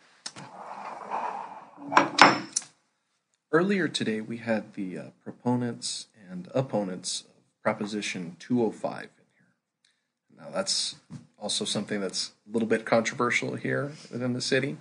[3.52, 10.44] Earlier today, we had the uh, proponents and opponents of Proposition 205 in here.
[10.44, 10.96] Now, that's
[11.40, 14.78] also something that's a little bit controversial here within the city.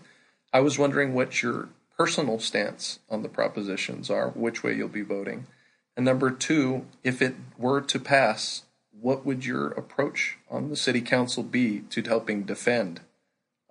[0.55, 5.03] I was wondering what your personal stance on the propositions are, which way you'll be
[5.03, 5.47] voting.
[5.96, 8.62] And number two, if it were to pass,
[8.98, 13.00] what would your approach on the city council be to helping defend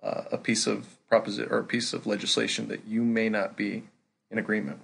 [0.02, 3.84] uh, a piece of proposition or a piece of legislation that you may not be
[4.30, 4.78] in agreement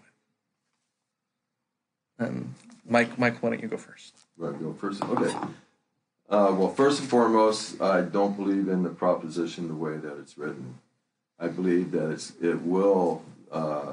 [2.18, 2.28] with?
[2.28, 4.14] And Mike, Mike, why don't you go first?
[4.42, 5.02] I go first?
[5.02, 5.32] Okay.
[6.30, 10.36] Uh, well, first and foremost, I don't believe in the proposition the way that it's
[10.36, 10.78] written.
[11.38, 13.22] I believe that it will
[13.52, 13.92] uh,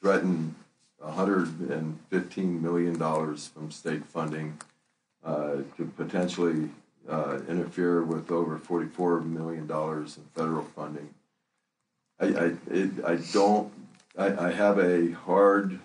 [0.00, 0.56] threaten
[1.00, 4.58] 115 million dollars from state funding
[5.24, 6.70] uh, to potentially
[7.08, 11.14] uh, interfere with over 44 million dollars in federal funding.
[12.18, 13.72] I I, it, I don't.
[14.18, 15.80] I, I have a hard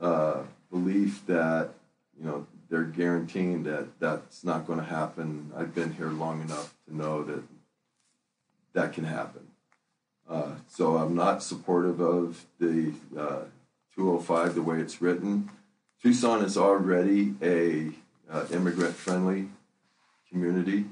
[0.00, 1.70] uh, belief that
[2.18, 5.52] you know they're guaranteeing that that's not going to happen.
[5.56, 7.42] I've been here long enough to know that
[8.72, 9.48] that can happen.
[10.28, 13.42] Uh, so I'm not supportive of the uh,
[13.94, 15.50] 205 the way it's written.
[16.02, 17.90] Tucson is already a
[18.30, 19.48] uh, immigrant friendly
[20.28, 20.86] community.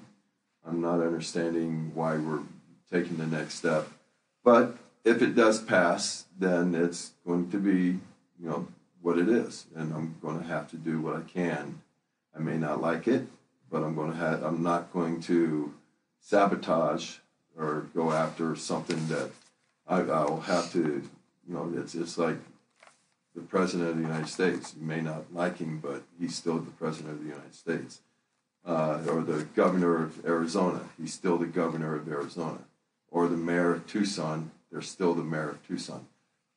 [0.67, 2.43] I'm not understanding why we're
[2.91, 3.89] taking the next step.
[4.45, 7.99] But if it does pass, then it's going to be,
[8.41, 8.69] you know,
[9.01, 11.81] what it is, and I'm going to have to do what I can.
[12.37, 13.27] I may not like it,
[13.71, 14.43] but I'm going to have.
[14.43, 15.73] I'm not going to
[16.21, 17.17] sabotage
[17.57, 19.31] or go after something that
[19.87, 21.03] I, I'll have to.
[21.49, 22.37] You know, it's it's like
[23.35, 24.75] the president of the United States.
[24.79, 28.01] You may not like him, but he's still the president of the United States.
[28.65, 32.59] Uh, or the governor of Arizona, he's still the governor of Arizona.
[33.11, 36.07] Or the mayor of Tucson, they're still the mayor of Tucson.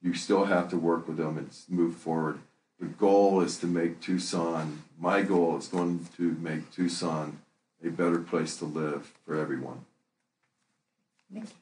[0.01, 2.39] You still have to work with them and move forward.
[2.79, 7.39] The goal is to make Tucson, my goal is going to make Tucson
[7.85, 9.85] a better place to live for everyone.
[11.29, 11.60] Nikki.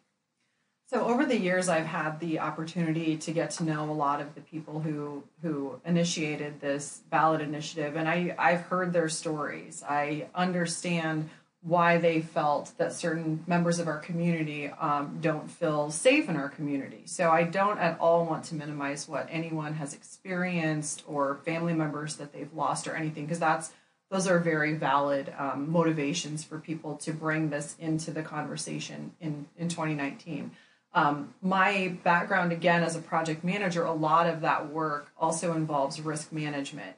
[0.89, 4.33] So over the years, I've had the opportunity to get to know a lot of
[4.33, 9.83] the people who who initiated this ballot initiative, and I I've heard their stories.
[9.87, 11.29] I understand
[11.61, 16.49] why they felt that certain members of our community um, don't feel safe in our
[16.49, 17.03] community.
[17.05, 22.15] So I don't at all want to minimize what anyone has experienced or family members
[22.15, 23.73] that they've lost or anything, because that's
[24.09, 29.45] those are very valid um, motivations for people to bring this into the conversation in
[29.55, 30.49] in 2019.
[30.93, 36.01] Um, my background again as a project manager, a lot of that work also involves
[36.01, 36.95] risk management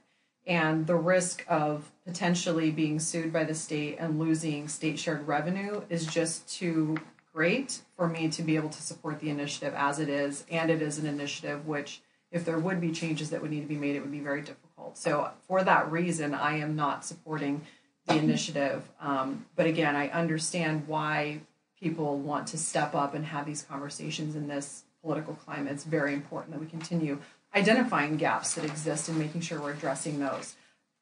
[0.48, 5.82] and the risk of potentially being sued by the state and losing state shared revenue
[5.90, 6.98] is just too
[7.34, 10.46] great for me to be able to support the initiative as it is.
[10.50, 13.68] And it is an initiative which if there would be changes that would need to
[13.68, 14.98] be made it would be very difficult.
[14.98, 17.62] So for that reason i am not supporting
[18.08, 18.90] the initiative.
[19.00, 21.42] Um, but again i understand why
[21.82, 26.14] people want to step up and have these conversations in this political climate it's very
[26.14, 27.18] important that we continue
[27.56, 30.56] identifying gaps that exist and making sure we're addressing those.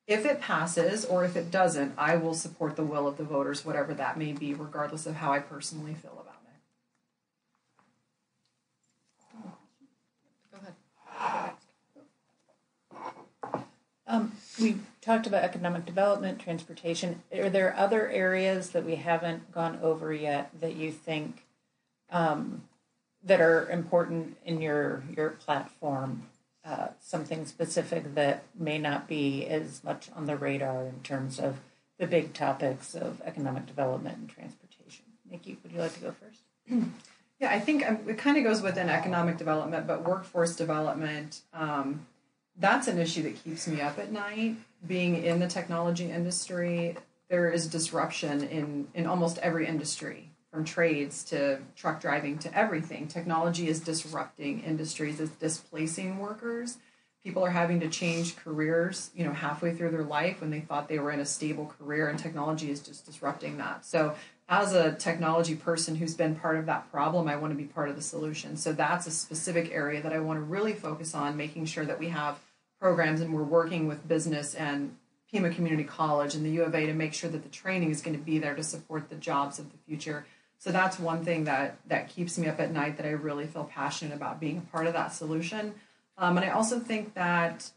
[0.08, 3.64] If it passes or if it doesn't, I will support the will of the voters,
[3.64, 6.58] whatever that may be, regardless of how I personally feel about it.
[10.52, 10.74] Go ahead.
[14.08, 14.78] Um, we
[15.10, 17.24] talked about economic development, transportation.
[17.34, 21.46] Are there other areas that we haven't gone over yet that you think
[22.12, 22.62] um,
[23.24, 26.28] that are important in your your platform?
[26.64, 31.60] Uh, something specific that may not be as much on the radar in terms of
[31.98, 35.06] the big topics of economic development and transportation.
[35.32, 36.42] Nikki, would you like to go first?
[37.42, 42.06] Yeah, I think um, it kind of goes within economic development, but workforce development, um,
[42.58, 44.58] that's an issue that keeps me up at night.
[44.86, 46.96] Being in the technology industry,
[47.30, 53.08] there is disruption in, in almost every industry, from trades to truck driving to everything.
[53.08, 56.78] Technology is disrupting industries, it's displacing workers.
[57.24, 60.88] People are having to change careers, you know, halfway through their life when they thought
[60.88, 63.86] they were in a stable career, and technology is just disrupting that.
[63.86, 64.16] So
[64.48, 67.90] as a technology person who's been part of that problem, I want to be part
[67.90, 68.56] of the solution.
[68.56, 72.00] So that's a specific area that I want to really focus on, making sure that
[72.00, 72.40] we have
[72.80, 74.96] programs and we're working with business and
[75.32, 78.02] Pima Community College and the U of A to make sure that the training is
[78.02, 80.26] going to be there to support the jobs of the future.
[80.58, 83.64] So that's one thing that that keeps me up at night that I really feel
[83.66, 85.74] passionate about being a part of that solution.
[86.18, 87.72] Um, and I also think that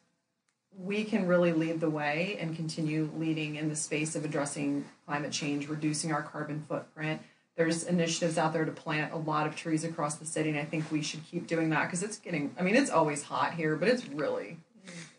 [0.77, 5.31] we can really lead the way and continue leading in the space of addressing climate
[5.31, 7.21] change, reducing our carbon footprint.
[7.55, 10.65] There's initiatives out there to plant a lot of trees across the city, and I
[10.65, 12.55] think we should keep doing that because it's getting.
[12.59, 14.57] I mean, it's always hot here, but it's really.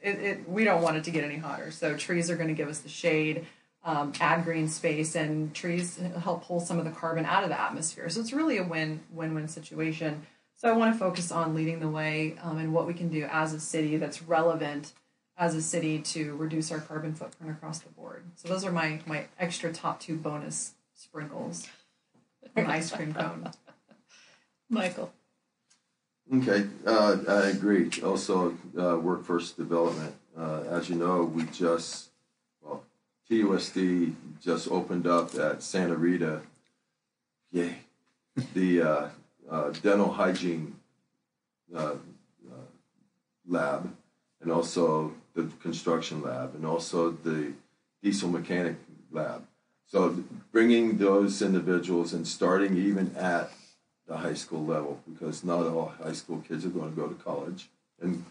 [0.02, 1.72] It, it, we don't want it to get any hotter.
[1.72, 3.46] So trees are going to give us the shade,
[3.84, 7.60] um, add green space, and trees help pull some of the carbon out of the
[7.60, 8.10] atmosphere.
[8.10, 10.26] So it's really a win win win situation.
[10.56, 13.28] So I want to focus on leading the way um, and what we can do
[13.32, 14.94] as a city that's relevant
[15.38, 18.24] as a city to reduce our carbon footprint across the board.
[18.36, 21.68] So those are my my extra top two bonus sprinkles
[22.56, 23.52] An ice cream cone.
[24.70, 25.12] Michael.
[26.32, 27.90] Okay, uh, I agree.
[28.04, 30.16] Also, uh, workforce development.
[30.38, 32.10] Uh, as you know, we just,
[32.62, 32.84] well,
[33.30, 36.42] TUSD just opened up at Santa Rita.
[37.52, 37.78] Yay.
[38.54, 39.10] The uh,
[39.50, 40.76] uh, dental hygiene
[41.76, 41.96] uh,
[43.48, 43.96] lab,
[44.42, 47.54] and also the construction lab, and also the
[48.02, 48.78] diesel mechanic
[49.12, 49.46] lab.
[49.86, 53.52] So, bringing those individuals and starting even at
[54.08, 57.16] the high school level because not all high school kids are going to go to
[57.16, 57.70] college
[58.02, 58.24] and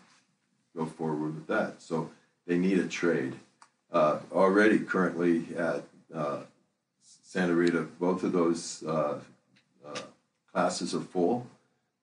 [0.77, 1.81] go forward with that.
[1.81, 2.11] So
[2.47, 3.35] they need a trade.
[3.91, 6.41] Uh, already, currently at uh,
[7.03, 9.19] Santa Rita, both of those uh,
[9.87, 10.01] uh
[10.53, 11.47] classes are full.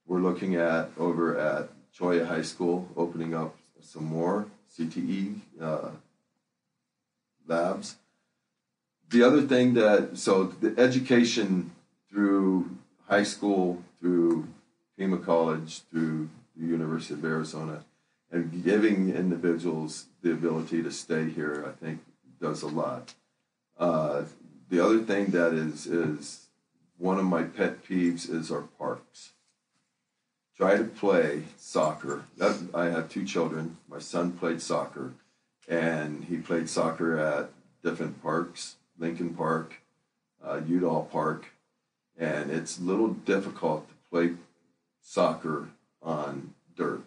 [0.07, 4.47] We're looking at over at Cholla High School opening up some more
[4.78, 5.89] CTE uh,
[7.47, 7.95] labs.
[9.09, 11.72] The other thing that, so the education
[12.09, 12.78] through
[13.10, 14.47] high school through
[14.97, 17.84] Pima College through the University of Arizona
[18.32, 22.01] and giving individuals the ability to stay here, I think,
[22.39, 23.16] does a lot.
[23.78, 24.24] Uh,
[24.70, 26.45] the other thing that is is
[26.97, 29.32] one of my pet peeves is our parks.
[30.55, 32.26] Try to play soccer.
[32.38, 33.78] That, I have two children.
[33.89, 35.14] My son played soccer,
[35.68, 37.49] and he played soccer at
[37.82, 39.82] different parks, Lincoln Park,
[40.43, 41.45] uh, Udall Park,
[42.20, 44.34] and it's a little difficult to play
[45.01, 45.70] soccer
[46.03, 47.01] on dirt.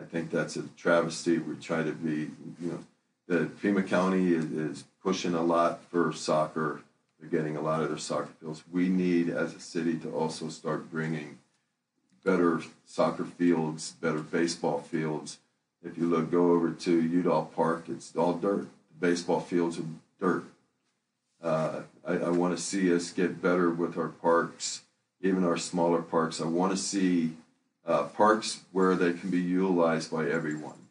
[0.00, 1.38] I think that's a travesty.
[1.38, 2.30] We try to be,
[2.60, 2.78] you know,
[3.26, 6.82] the Pima County is, is pushing a lot for soccer.
[7.18, 8.62] They're getting a lot of their soccer fields.
[8.72, 11.38] We need, as a city, to also start bringing
[12.24, 15.38] better soccer fields, better baseball fields.
[15.82, 18.68] If you look, go over to Udall Park, it's all dirt.
[19.00, 19.84] The baseball fields are
[20.20, 20.44] dirt.
[21.42, 24.82] Uh, I, I want to see us get better with our parks,
[25.20, 26.40] even our smaller parks.
[26.40, 27.32] I want to see
[27.86, 30.86] uh, parks where they can be utilized by everyone.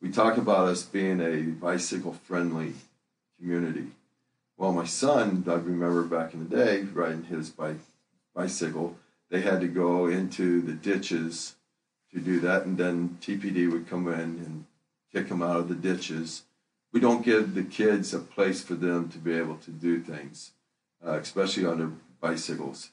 [0.00, 2.74] We talk about us being a bicycle friendly
[3.38, 3.88] community.
[4.56, 7.80] Well, my son, I remember back in the day, riding his bike,
[8.34, 8.96] bicycle,
[9.30, 11.54] they had to go into the ditches
[12.12, 14.64] to do that, and then TPD would come in and
[15.12, 16.42] kick them out of the ditches.
[16.92, 20.50] We don't give the kids a place for them to be able to do things,
[21.04, 21.90] uh, especially on their
[22.20, 22.90] bicycles.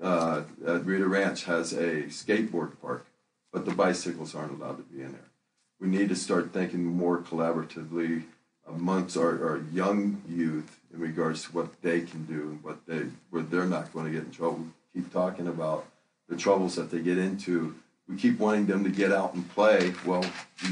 [0.00, 3.06] Uh, Rita Ranch has a skateboard park,
[3.52, 5.30] but the bicycles aren't allowed to be in there.
[5.78, 8.24] We need to start thinking more collaboratively
[8.66, 13.02] amongst our, our young youth in regards to what they can do and what they
[13.30, 14.66] where they're not going to get in trouble.
[14.94, 15.86] We keep talking about
[16.28, 17.74] the troubles that they get into.
[18.08, 19.92] We keep wanting them to get out and play.
[20.06, 20.24] Well,
[20.62, 20.70] we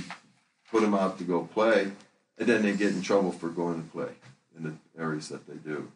[0.71, 1.93] put them out to go play,
[2.43, 4.09] and then they get in trouble for going to play
[4.57, 5.93] in the areas that they do.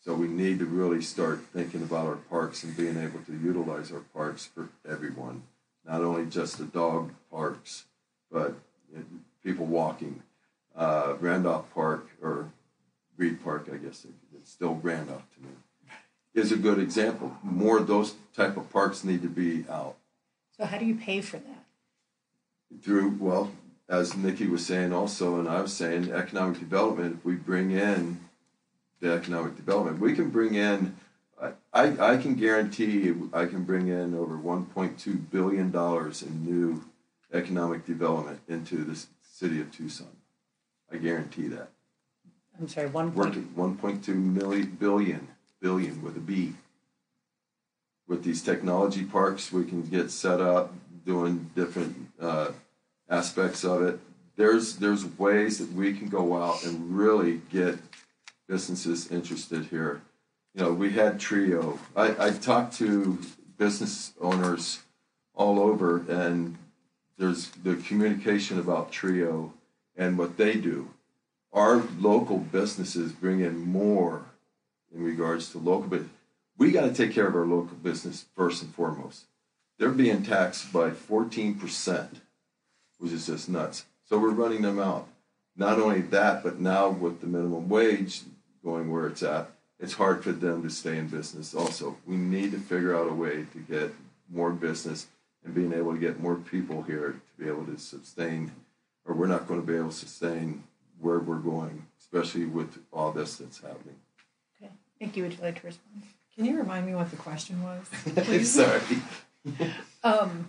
[0.00, 3.90] So we need to really start thinking about our parks and being able to utilize
[3.90, 5.42] our parks for everyone,
[5.84, 7.86] not only just the dog parks,
[8.30, 8.54] but
[9.42, 10.22] people walking.
[10.76, 12.52] Uh, Randolph Park or
[13.16, 15.48] Reid Park, I guess it's still Randolph to me,
[16.32, 17.36] is a good example.
[17.42, 19.96] More of those type of parks need to be out.
[20.56, 21.64] So how do you pay for that?
[22.84, 23.50] Through well,
[23.88, 27.24] as Nikki was saying also, and I was saying, economic development.
[27.24, 28.20] We bring in
[29.00, 30.96] the economic development, we can bring in.
[31.72, 36.84] I, I can guarantee I can bring in over 1.2 billion dollars in new
[37.32, 40.08] economic development into the city of Tucson.
[40.92, 41.68] I guarantee that.
[42.58, 43.36] I'm sorry, one point.
[43.36, 45.28] at 1.2 million billion
[45.60, 46.54] billion with a B.
[48.08, 50.72] With these technology parks, we can get set up
[51.06, 52.48] doing different uh,
[53.08, 53.98] aspects of it.
[54.36, 57.78] There's there's ways that we can go out and really get
[58.46, 60.00] businesses interested here.
[60.54, 61.78] You know, we had TREO.
[61.94, 63.18] I, I talked to
[63.58, 64.80] business owners
[65.34, 66.56] all over, and
[67.18, 69.52] there's the communication about TREO
[69.96, 70.90] and what they do.
[71.52, 74.26] Our local businesses bring in more
[74.94, 76.02] in regards to local, but
[76.56, 79.24] we got to take care of our local business first and foremost.
[79.78, 82.08] They're being taxed by 14%,
[82.98, 83.84] which is just nuts.
[84.04, 85.08] So we're running them out.
[85.56, 88.22] Not only that, but now with the minimum wage
[88.64, 91.96] going where it's at, it's hard for them to stay in business also.
[92.06, 93.94] We need to figure out a way to get
[94.30, 95.06] more business
[95.44, 98.52] and being able to get more people here to be able to sustain,
[99.04, 100.64] or we're not going to be able to sustain
[101.00, 103.96] where we're going, especially with all this that's happening.
[104.60, 104.72] Okay.
[105.00, 106.02] Nikki, would you like to respond?
[106.34, 107.86] Can you remind me what the question was?
[108.24, 108.80] Please sorry.
[110.04, 110.48] Um,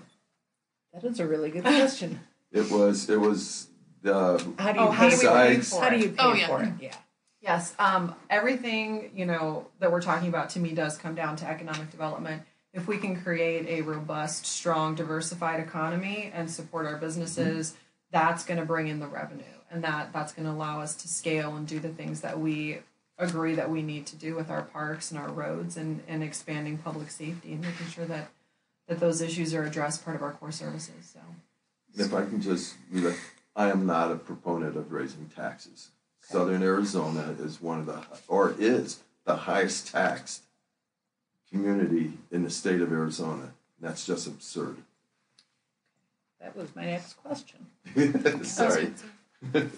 [0.93, 2.20] that is a really good question.
[2.52, 3.68] It was it was
[4.02, 5.22] the How do you Oh, pay how do we
[5.62, 5.84] for it?
[5.84, 6.47] How do you pay Oh, yeah.
[6.47, 6.74] for it?
[6.80, 6.95] Yeah.
[7.41, 11.47] Yes, um, everything you know that we're talking about to me does come down to
[11.47, 12.43] economic development.
[12.74, 17.76] If we can create a robust, strong, diversified economy and support our businesses,
[18.12, 21.08] that's going to bring in the revenue, and that that's going to allow us to
[21.08, 22.80] scale and do the things that we
[23.18, 26.78] agree that we need to do with our parks and our roads and, and expanding
[26.78, 28.30] public safety and making sure that
[28.88, 31.12] that those issues are addressed part of our core services.
[31.14, 31.20] So.
[31.96, 32.76] If I can just
[33.56, 35.90] I am not a proponent of raising taxes.
[36.22, 40.44] Southern Arizona is one of the or is the highest taxed
[41.52, 43.54] community in the state of Arizona.
[43.80, 44.78] That's just absurd.
[46.40, 47.68] That was my next question.
[48.44, 48.94] Sorry.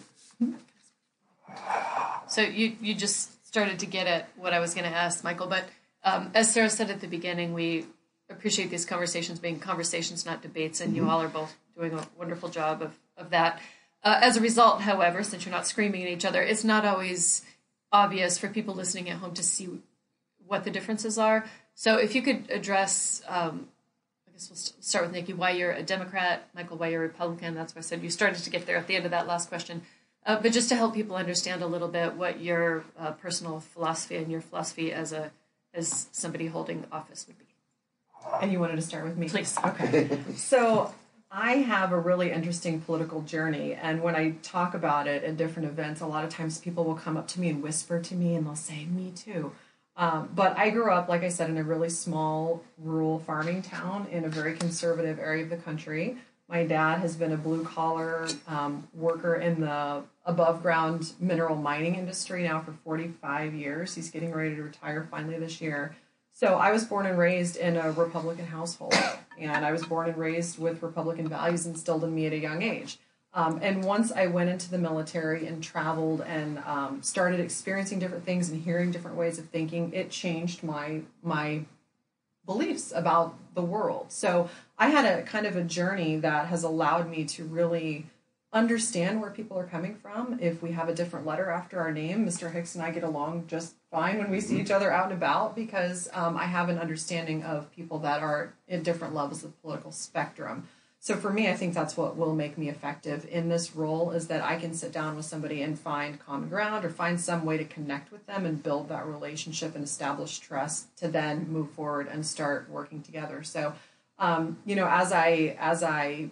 [2.28, 5.48] So you you just started to get at what I was going to ask, Michael.
[5.48, 5.66] But
[6.06, 7.88] um, as Sarah said at the beginning, we
[8.32, 12.50] appreciate these conversations being conversations, not debates, and you all are both doing a wonderful
[12.50, 13.60] job of of that.
[14.04, 17.44] Uh, as a result, however, since you're not screaming at each other, it's not always
[17.92, 19.70] obvious for people listening at home to see
[20.48, 21.46] what the differences are.
[21.76, 23.22] So if you could address.
[23.28, 23.68] Um,
[24.28, 25.34] I guess we'll start with Nikki.
[25.34, 26.78] Why you're a Democrat, Michael?
[26.78, 27.54] Why you're a Republican?
[27.54, 29.50] That's why I said you started to get there at the end of that last
[29.50, 29.82] question.
[30.26, 34.18] Uh, but just to help people understand a little bit what your uh, personal philosophy
[34.18, 35.32] and your philosophy as a
[35.74, 37.51] as somebody holding office would be.
[38.42, 39.30] And you wanted to start with me?
[39.30, 39.58] Please.
[39.64, 40.20] Okay.
[40.36, 40.94] so
[41.32, 43.74] I have a really interesting political journey.
[43.74, 46.96] And when I talk about it at different events, a lot of times people will
[46.96, 49.52] come up to me and whisper to me and they'll say, Me too.
[49.96, 54.08] Um, but I grew up, like I said, in a really small rural farming town
[54.12, 56.18] in a very conservative area of the country.
[56.50, 61.96] My dad has been a blue collar um, worker in the above ground mineral mining
[61.96, 63.96] industry now for 45 years.
[63.96, 65.96] He's getting ready to retire finally this year.
[66.42, 68.96] So I was born and raised in a Republican household,
[69.38, 72.64] and I was born and raised with Republican values instilled in me at a young
[72.64, 72.98] age.
[73.36, 78.26] Um, and once I went into the military and traveled and um, started experiencing different
[78.26, 81.62] things and hearing different ways of thinking, it changed my my
[82.48, 84.08] beliefs about the world.
[84.10, 88.08] So I had a kind of a journey that has allowed me to really
[88.54, 90.38] understand where people are coming from.
[90.42, 92.52] If we have a different letter after our name, Mr.
[92.52, 95.56] Hicks and I get along just fine when we see each other out and about
[95.56, 99.92] because um, I have an understanding of people that are in different levels of political
[99.92, 100.68] spectrum.
[101.00, 104.28] So for me, I think that's what will make me effective in this role is
[104.28, 107.58] that I can sit down with somebody and find common ground or find some way
[107.58, 112.08] to connect with them and build that relationship and establish trust to then move forward
[112.08, 113.42] and start working together.
[113.42, 113.74] So,
[114.20, 116.30] um, you know, as I as I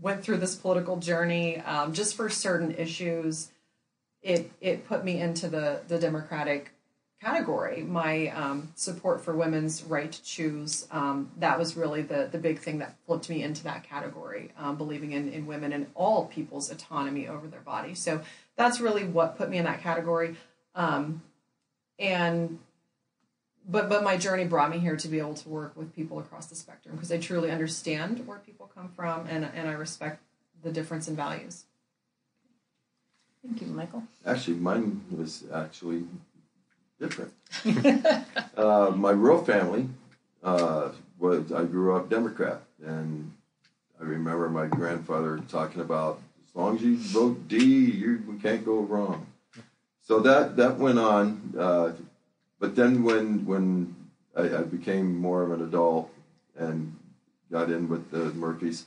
[0.00, 3.50] went through this political journey, um, just for certain issues,
[4.22, 6.72] it it put me into the the Democratic
[7.20, 7.82] category.
[7.82, 12.58] My um, support for women's right to choose um, that was really the the big
[12.58, 14.50] thing that flipped me into that category.
[14.58, 17.94] Um, believing in in women and all people's autonomy over their body.
[17.94, 18.20] So
[18.56, 20.36] that's really what put me in that category.
[20.74, 21.22] Um,
[21.98, 22.58] and
[23.68, 26.46] but but my journey brought me here to be able to work with people across
[26.46, 30.22] the spectrum because I truly understand where people come from and and I respect
[30.62, 31.64] the difference in values.
[33.44, 34.02] Thank you, Michael.
[34.24, 36.04] Actually, mine was actually
[36.98, 37.32] different.
[38.56, 39.88] uh, my real family
[40.42, 43.32] uh, was I grew up Democrat, and
[44.00, 48.80] I remember my grandfather talking about as long as you vote D, you can't go
[48.80, 49.26] wrong.
[50.02, 51.92] So that that went on, uh,
[52.58, 53.94] but then when when
[54.36, 56.10] I, I became more of an adult
[56.56, 56.96] and
[57.50, 58.86] got in with the Murphys,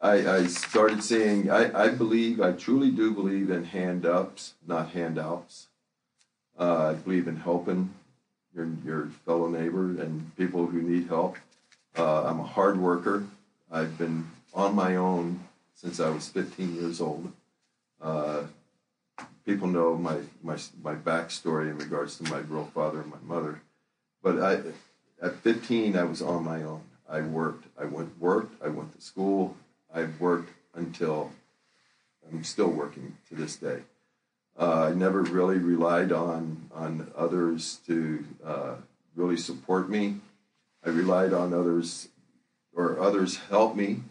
[0.00, 1.50] I, I started seeing.
[1.50, 5.68] I, I believe I truly do believe in hand ups, not handouts.
[6.58, 7.94] Uh, I believe in helping
[8.54, 11.36] your your fellow neighbor and people who need help.
[11.96, 13.26] Uh, I'm a hard worker.
[13.70, 15.40] I've been on my own
[15.74, 17.32] since I was 15 years old.
[18.00, 18.44] Uh,
[19.44, 23.60] people know my, my my backstory in regards to my real father and my mother.
[24.22, 24.60] But I,
[25.22, 26.82] at 15, I was on my own.
[27.08, 27.66] I worked.
[27.78, 28.62] I went worked.
[28.62, 29.56] I went to school.
[29.94, 31.32] I worked until
[32.30, 33.80] I'm still working to this day.
[34.58, 38.74] Uh, I never really relied on on others to uh,
[39.16, 40.16] really support me.
[40.84, 42.08] I relied on others,
[42.74, 44.02] or others helped me.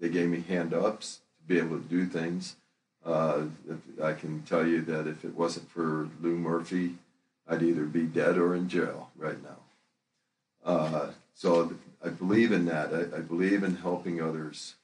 [0.00, 2.56] They gave me hand ups to be able to do things.
[3.04, 3.42] Uh,
[4.02, 6.94] I can tell you that if it wasn't for Lou Murphy,
[7.46, 9.58] I'd either be dead or in jail right now.
[10.64, 12.94] Uh, so I believe in that.
[12.94, 14.76] I, I, believe in helping others,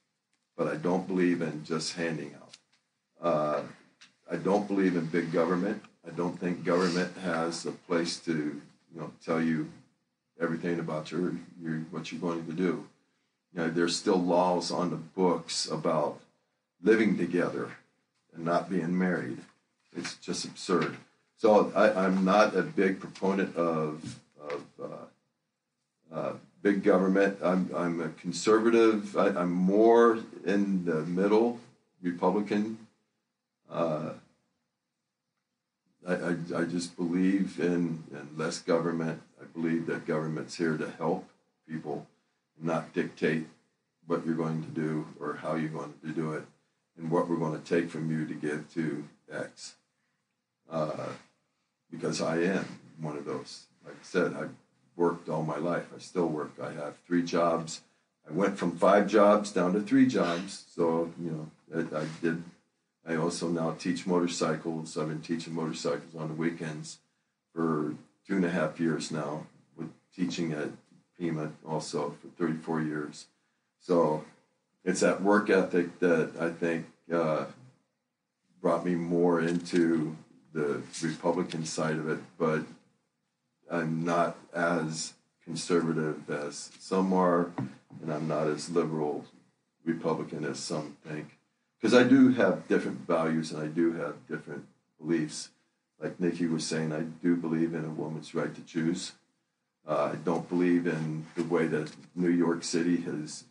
[0.56, 2.56] but I don't believe in just handing out.
[3.22, 3.62] Uh,
[4.30, 5.82] I don't believe in big government.
[6.06, 9.70] I don't think government has a place to, you know, tell you
[10.38, 12.86] everything about your, your what you're going to do.
[13.54, 16.20] You know, there's still laws on the books about
[16.82, 17.70] living together
[18.34, 19.38] and not being married.
[19.96, 20.96] It's just absurd.
[21.38, 27.38] So I, am not a big proponent of, of uh, uh, big government.
[27.42, 29.16] I'm, I'm a conservative.
[29.16, 31.58] I, am more in the middle,
[32.02, 32.78] Republican.
[33.70, 34.10] Uh,
[36.06, 39.22] I, I, I, just believe in, in less government.
[39.40, 41.26] I believe that government's here to help
[41.68, 42.06] people,
[42.60, 43.46] not dictate
[44.06, 46.44] what you're going to do or how you're going to do it
[46.96, 49.74] and what we're going to take from you to give to X.
[50.70, 51.08] Uh,
[51.90, 52.64] because I am
[53.00, 53.64] one of those.
[53.84, 54.54] Like I said, I've
[54.96, 55.86] worked all my life.
[55.94, 56.52] I still work.
[56.62, 57.80] I have three jobs.
[58.28, 60.64] I went from five jobs down to three jobs.
[60.74, 61.30] So, you
[61.72, 62.42] know, I, I did.
[63.06, 64.96] I also now teach motorcycles.
[64.96, 66.98] I've been teaching motorcycles on the weekends
[67.54, 67.94] for
[68.26, 70.68] two and a half years now, with teaching at
[71.18, 73.26] Pima also for 34 years.
[73.80, 74.24] So
[74.84, 77.46] it's that work ethic that I think uh,
[78.60, 80.16] brought me more into
[80.52, 82.62] the Republican side of it, but
[83.70, 85.14] I'm not as
[85.44, 87.50] conservative as some are,
[88.02, 89.24] and I'm not as liberal
[89.84, 91.38] Republican as some think.
[91.80, 94.66] Because I do have different values and I do have different
[95.00, 95.50] beliefs.
[95.98, 99.12] Like Nikki was saying, I do believe in a woman's right to choose.
[99.86, 103.44] Uh, I don't believe in the way that New York City has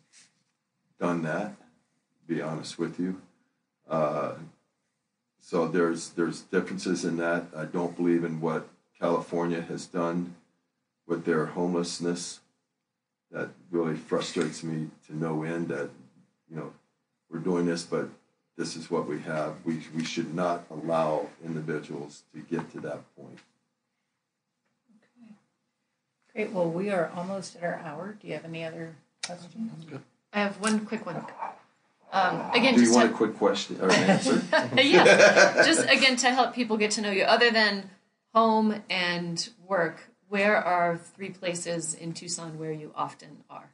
[1.00, 1.54] done that.
[2.28, 3.20] Be honest with you.
[3.88, 4.34] Uh,
[5.40, 7.46] so there's there's differences in that.
[7.56, 8.68] I don't believe in what
[9.00, 10.36] California has done
[11.08, 12.40] with their homelessness.
[13.32, 15.68] That really frustrates me to no end.
[15.68, 15.90] That
[16.48, 16.72] you know
[17.30, 18.08] we're doing this, but
[18.56, 19.54] this is what we have.
[19.64, 23.38] We we should not allow individuals to get to that point.
[24.98, 25.34] Okay.
[26.32, 26.52] Great.
[26.52, 28.16] Well, we are almost at our hour.
[28.20, 28.94] Do you have any other
[29.24, 29.84] questions?
[29.86, 30.02] Good.
[30.32, 31.24] I have one quick one.
[32.12, 34.42] Um, again, Do you just want to, a quick question or answer?
[34.76, 37.22] yeah, just again to help people get to know you.
[37.22, 37.90] Other than
[38.34, 43.70] home and work, where are three places in Tucson where you often are?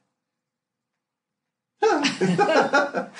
[1.82, 3.10] oh,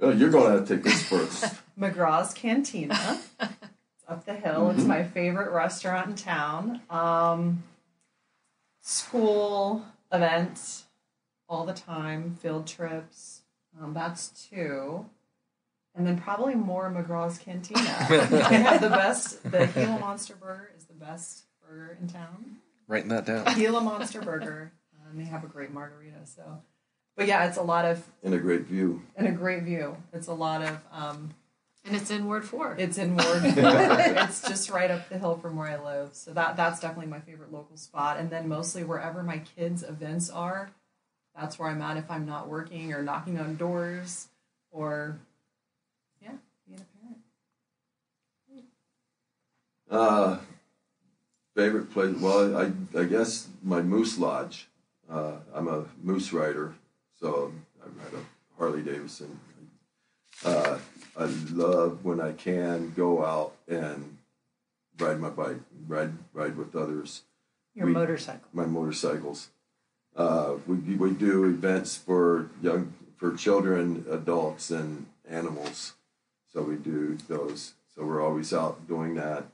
[0.00, 1.54] you're going to have to take this first.
[1.80, 3.18] McGraw's Cantina.
[3.40, 4.70] it's up the hill.
[4.70, 6.80] It's my favorite restaurant in town.
[6.88, 7.62] Um,
[8.82, 10.84] school events
[11.48, 13.42] all the time, field trips.
[13.80, 15.06] Um, that's two.
[15.94, 17.80] And then probably more McGraw's Cantina.
[18.08, 22.56] they have the best, the Gila Monster Burger is the best burger in town.
[22.88, 23.44] Writing that down.
[23.54, 24.72] Gila Monster Burger.
[25.08, 26.26] And they have a great margarita.
[26.26, 26.42] So,
[27.16, 29.02] but yeah, it's a lot of, And a great view.
[29.16, 29.96] and a great view.
[30.12, 31.30] It's a lot of, um,
[31.84, 32.74] And it's in Ward Four.
[32.76, 33.42] it's in Ward.
[33.44, 37.20] it's just right up the hill from where I live, so that that's definitely my
[37.20, 38.18] favorite local spot.
[38.18, 40.70] And then mostly wherever my kids' events are,
[41.36, 41.96] that's where I'm at.
[41.96, 44.28] If I'm not working or knocking on doors,
[44.70, 45.18] or
[46.22, 46.32] yeah,
[46.66, 47.20] being a parent.
[49.90, 50.38] Uh,
[51.54, 52.16] favorite place?
[52.18, 54.68] Well, I I guess my Moose Lodge.
[55.10, 56.74] Uh, I'm a moose rider,
[57.20, 59.38] so I ride a Harley Davidson.
[60.44, 60.78] Uh,
[61.16, 64.16] I love when I can go out and
[64.98, 67.22] ride my bike, ride ride with others.
[67.74, 68.48] Your We- motorcycle.
[68.52, 69.48] my motorcycles.
[70.16, 75.94] Uh, we we do events for young for children, adults, and animals.
[76.52, 77.74] So we do those.
[77.94, 79.44] So we're always out doing that.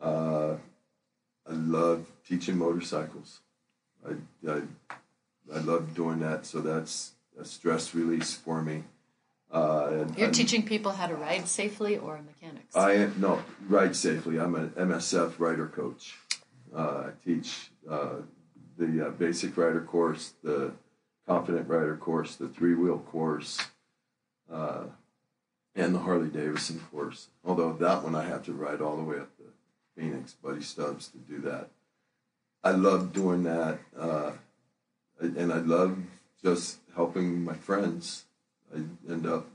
[0.00, 0.56] Uh,
[1.48, 3.40] I love teaching motorcycles.
[4.06, 4.14] I,
[4.50, 4.62] I
[5.54, 6.46] I love doing that.
[6.46, 8.82] So that's a stress release for me.
[9.52, 12.74] Uh, You're I'm- teaching people how to ride safely or mechanics.
[12.74, 14.40] I am no ride safely.
[14.40, 16.16] I'm an MSF rider coach.
[16.74, 18.16] Uh, I teach uh,
[18.78, 20.72] the uh, basic rider course, the
[21.26, 23.58] confident rider course, the three wheel course,
[24.52, 24.84] uh,
[25.74, 27.28] and the Harley Davidson course.
[27.44, 29.44] Although that one I have to ride all the way up to
[29.96, 31.68] Phoenix, Buddy Stubbs, to do that.
[32.62, 34.32] I love doing that, uh,
[35.20, 35.98] and I love
[36.42, 38.24] just helping my friends.
[38.74, 38.78] I
[39.10, 39.46] end up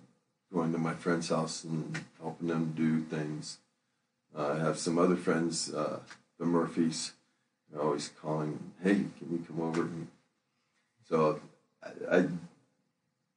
[0.53, 3.59] going to my friend's house and helping them do things.
[4.37, 5.99] Uh, I have some other friends, uh,
[6.39, 7.13] the Murphys,
[7.79, 10.07] always calling, "Hey, can we come over?" And
[11.07, 11.39] so,
[11.83, 12.27] I, I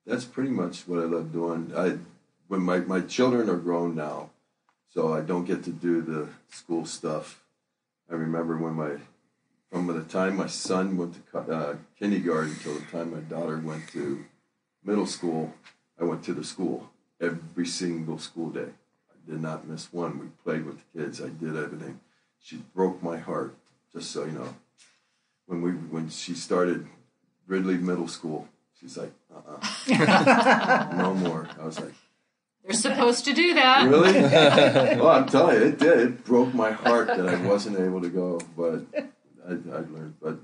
[0.07, 1.72] that's pretty much what I love doing.
[1.76, 1.99] I
[2.49, 4.30] when my my children are grown now,
[4.93, 7.43] so I don't get to do the school stuff.
[8.11, 8.97] I remember when my
[9.70, 13.89] from the time my son went to uh, kindergarten till the time my daughter went
[13.89, 14.24] to
[14.85, 15.53] middle school,
[16.01, 18.68] I went to the school every single school day.
[19.11, 20.18] I did not miss one.
[20.18, 21.20] We played with the kids.
[21.20, 21.99] I did everything.
[22.41, 23.57] She broke my heart,
[23.95, 24.55] just so you know.
[25.47, 26.86] When we when she started
[27.47, 28.49] Gridley Middle School,
[28.80, 31.49] she's like, uh uh no more.
[31.61, 31.92] I was like,
[32.64, 33.88] They're supposed to do that.
[33.88, 34.20] really?
[35.01, 35.99] well, I'm telling you, it did.
[35.99, 38.84] It broke my heart that I wasn't able to go, but
[39.47, 40.14] I, I learned.
[40.20, 40.38] But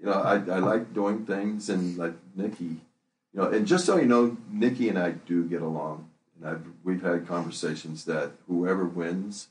[0.00, 2.80] you know, I, I like doing things, and like Nikki, you
[3.34, 7.02] know, and just so you know, Nikki and I do get along, and I've we've
[7.02, 9.48] had conversations that whoever wins,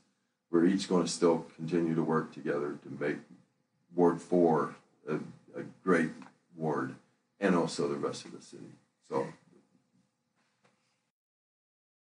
[0.51, 3.17] we're each going to still continue to work together to make
[3.95, 4.75] Ward Four
[5.07, 5.15] a,
[5.59, 6.11] a great
[6.55, 6.95] ward,
[7.39, 8.75] and also the rest of the city.
[9.07, 9.27] So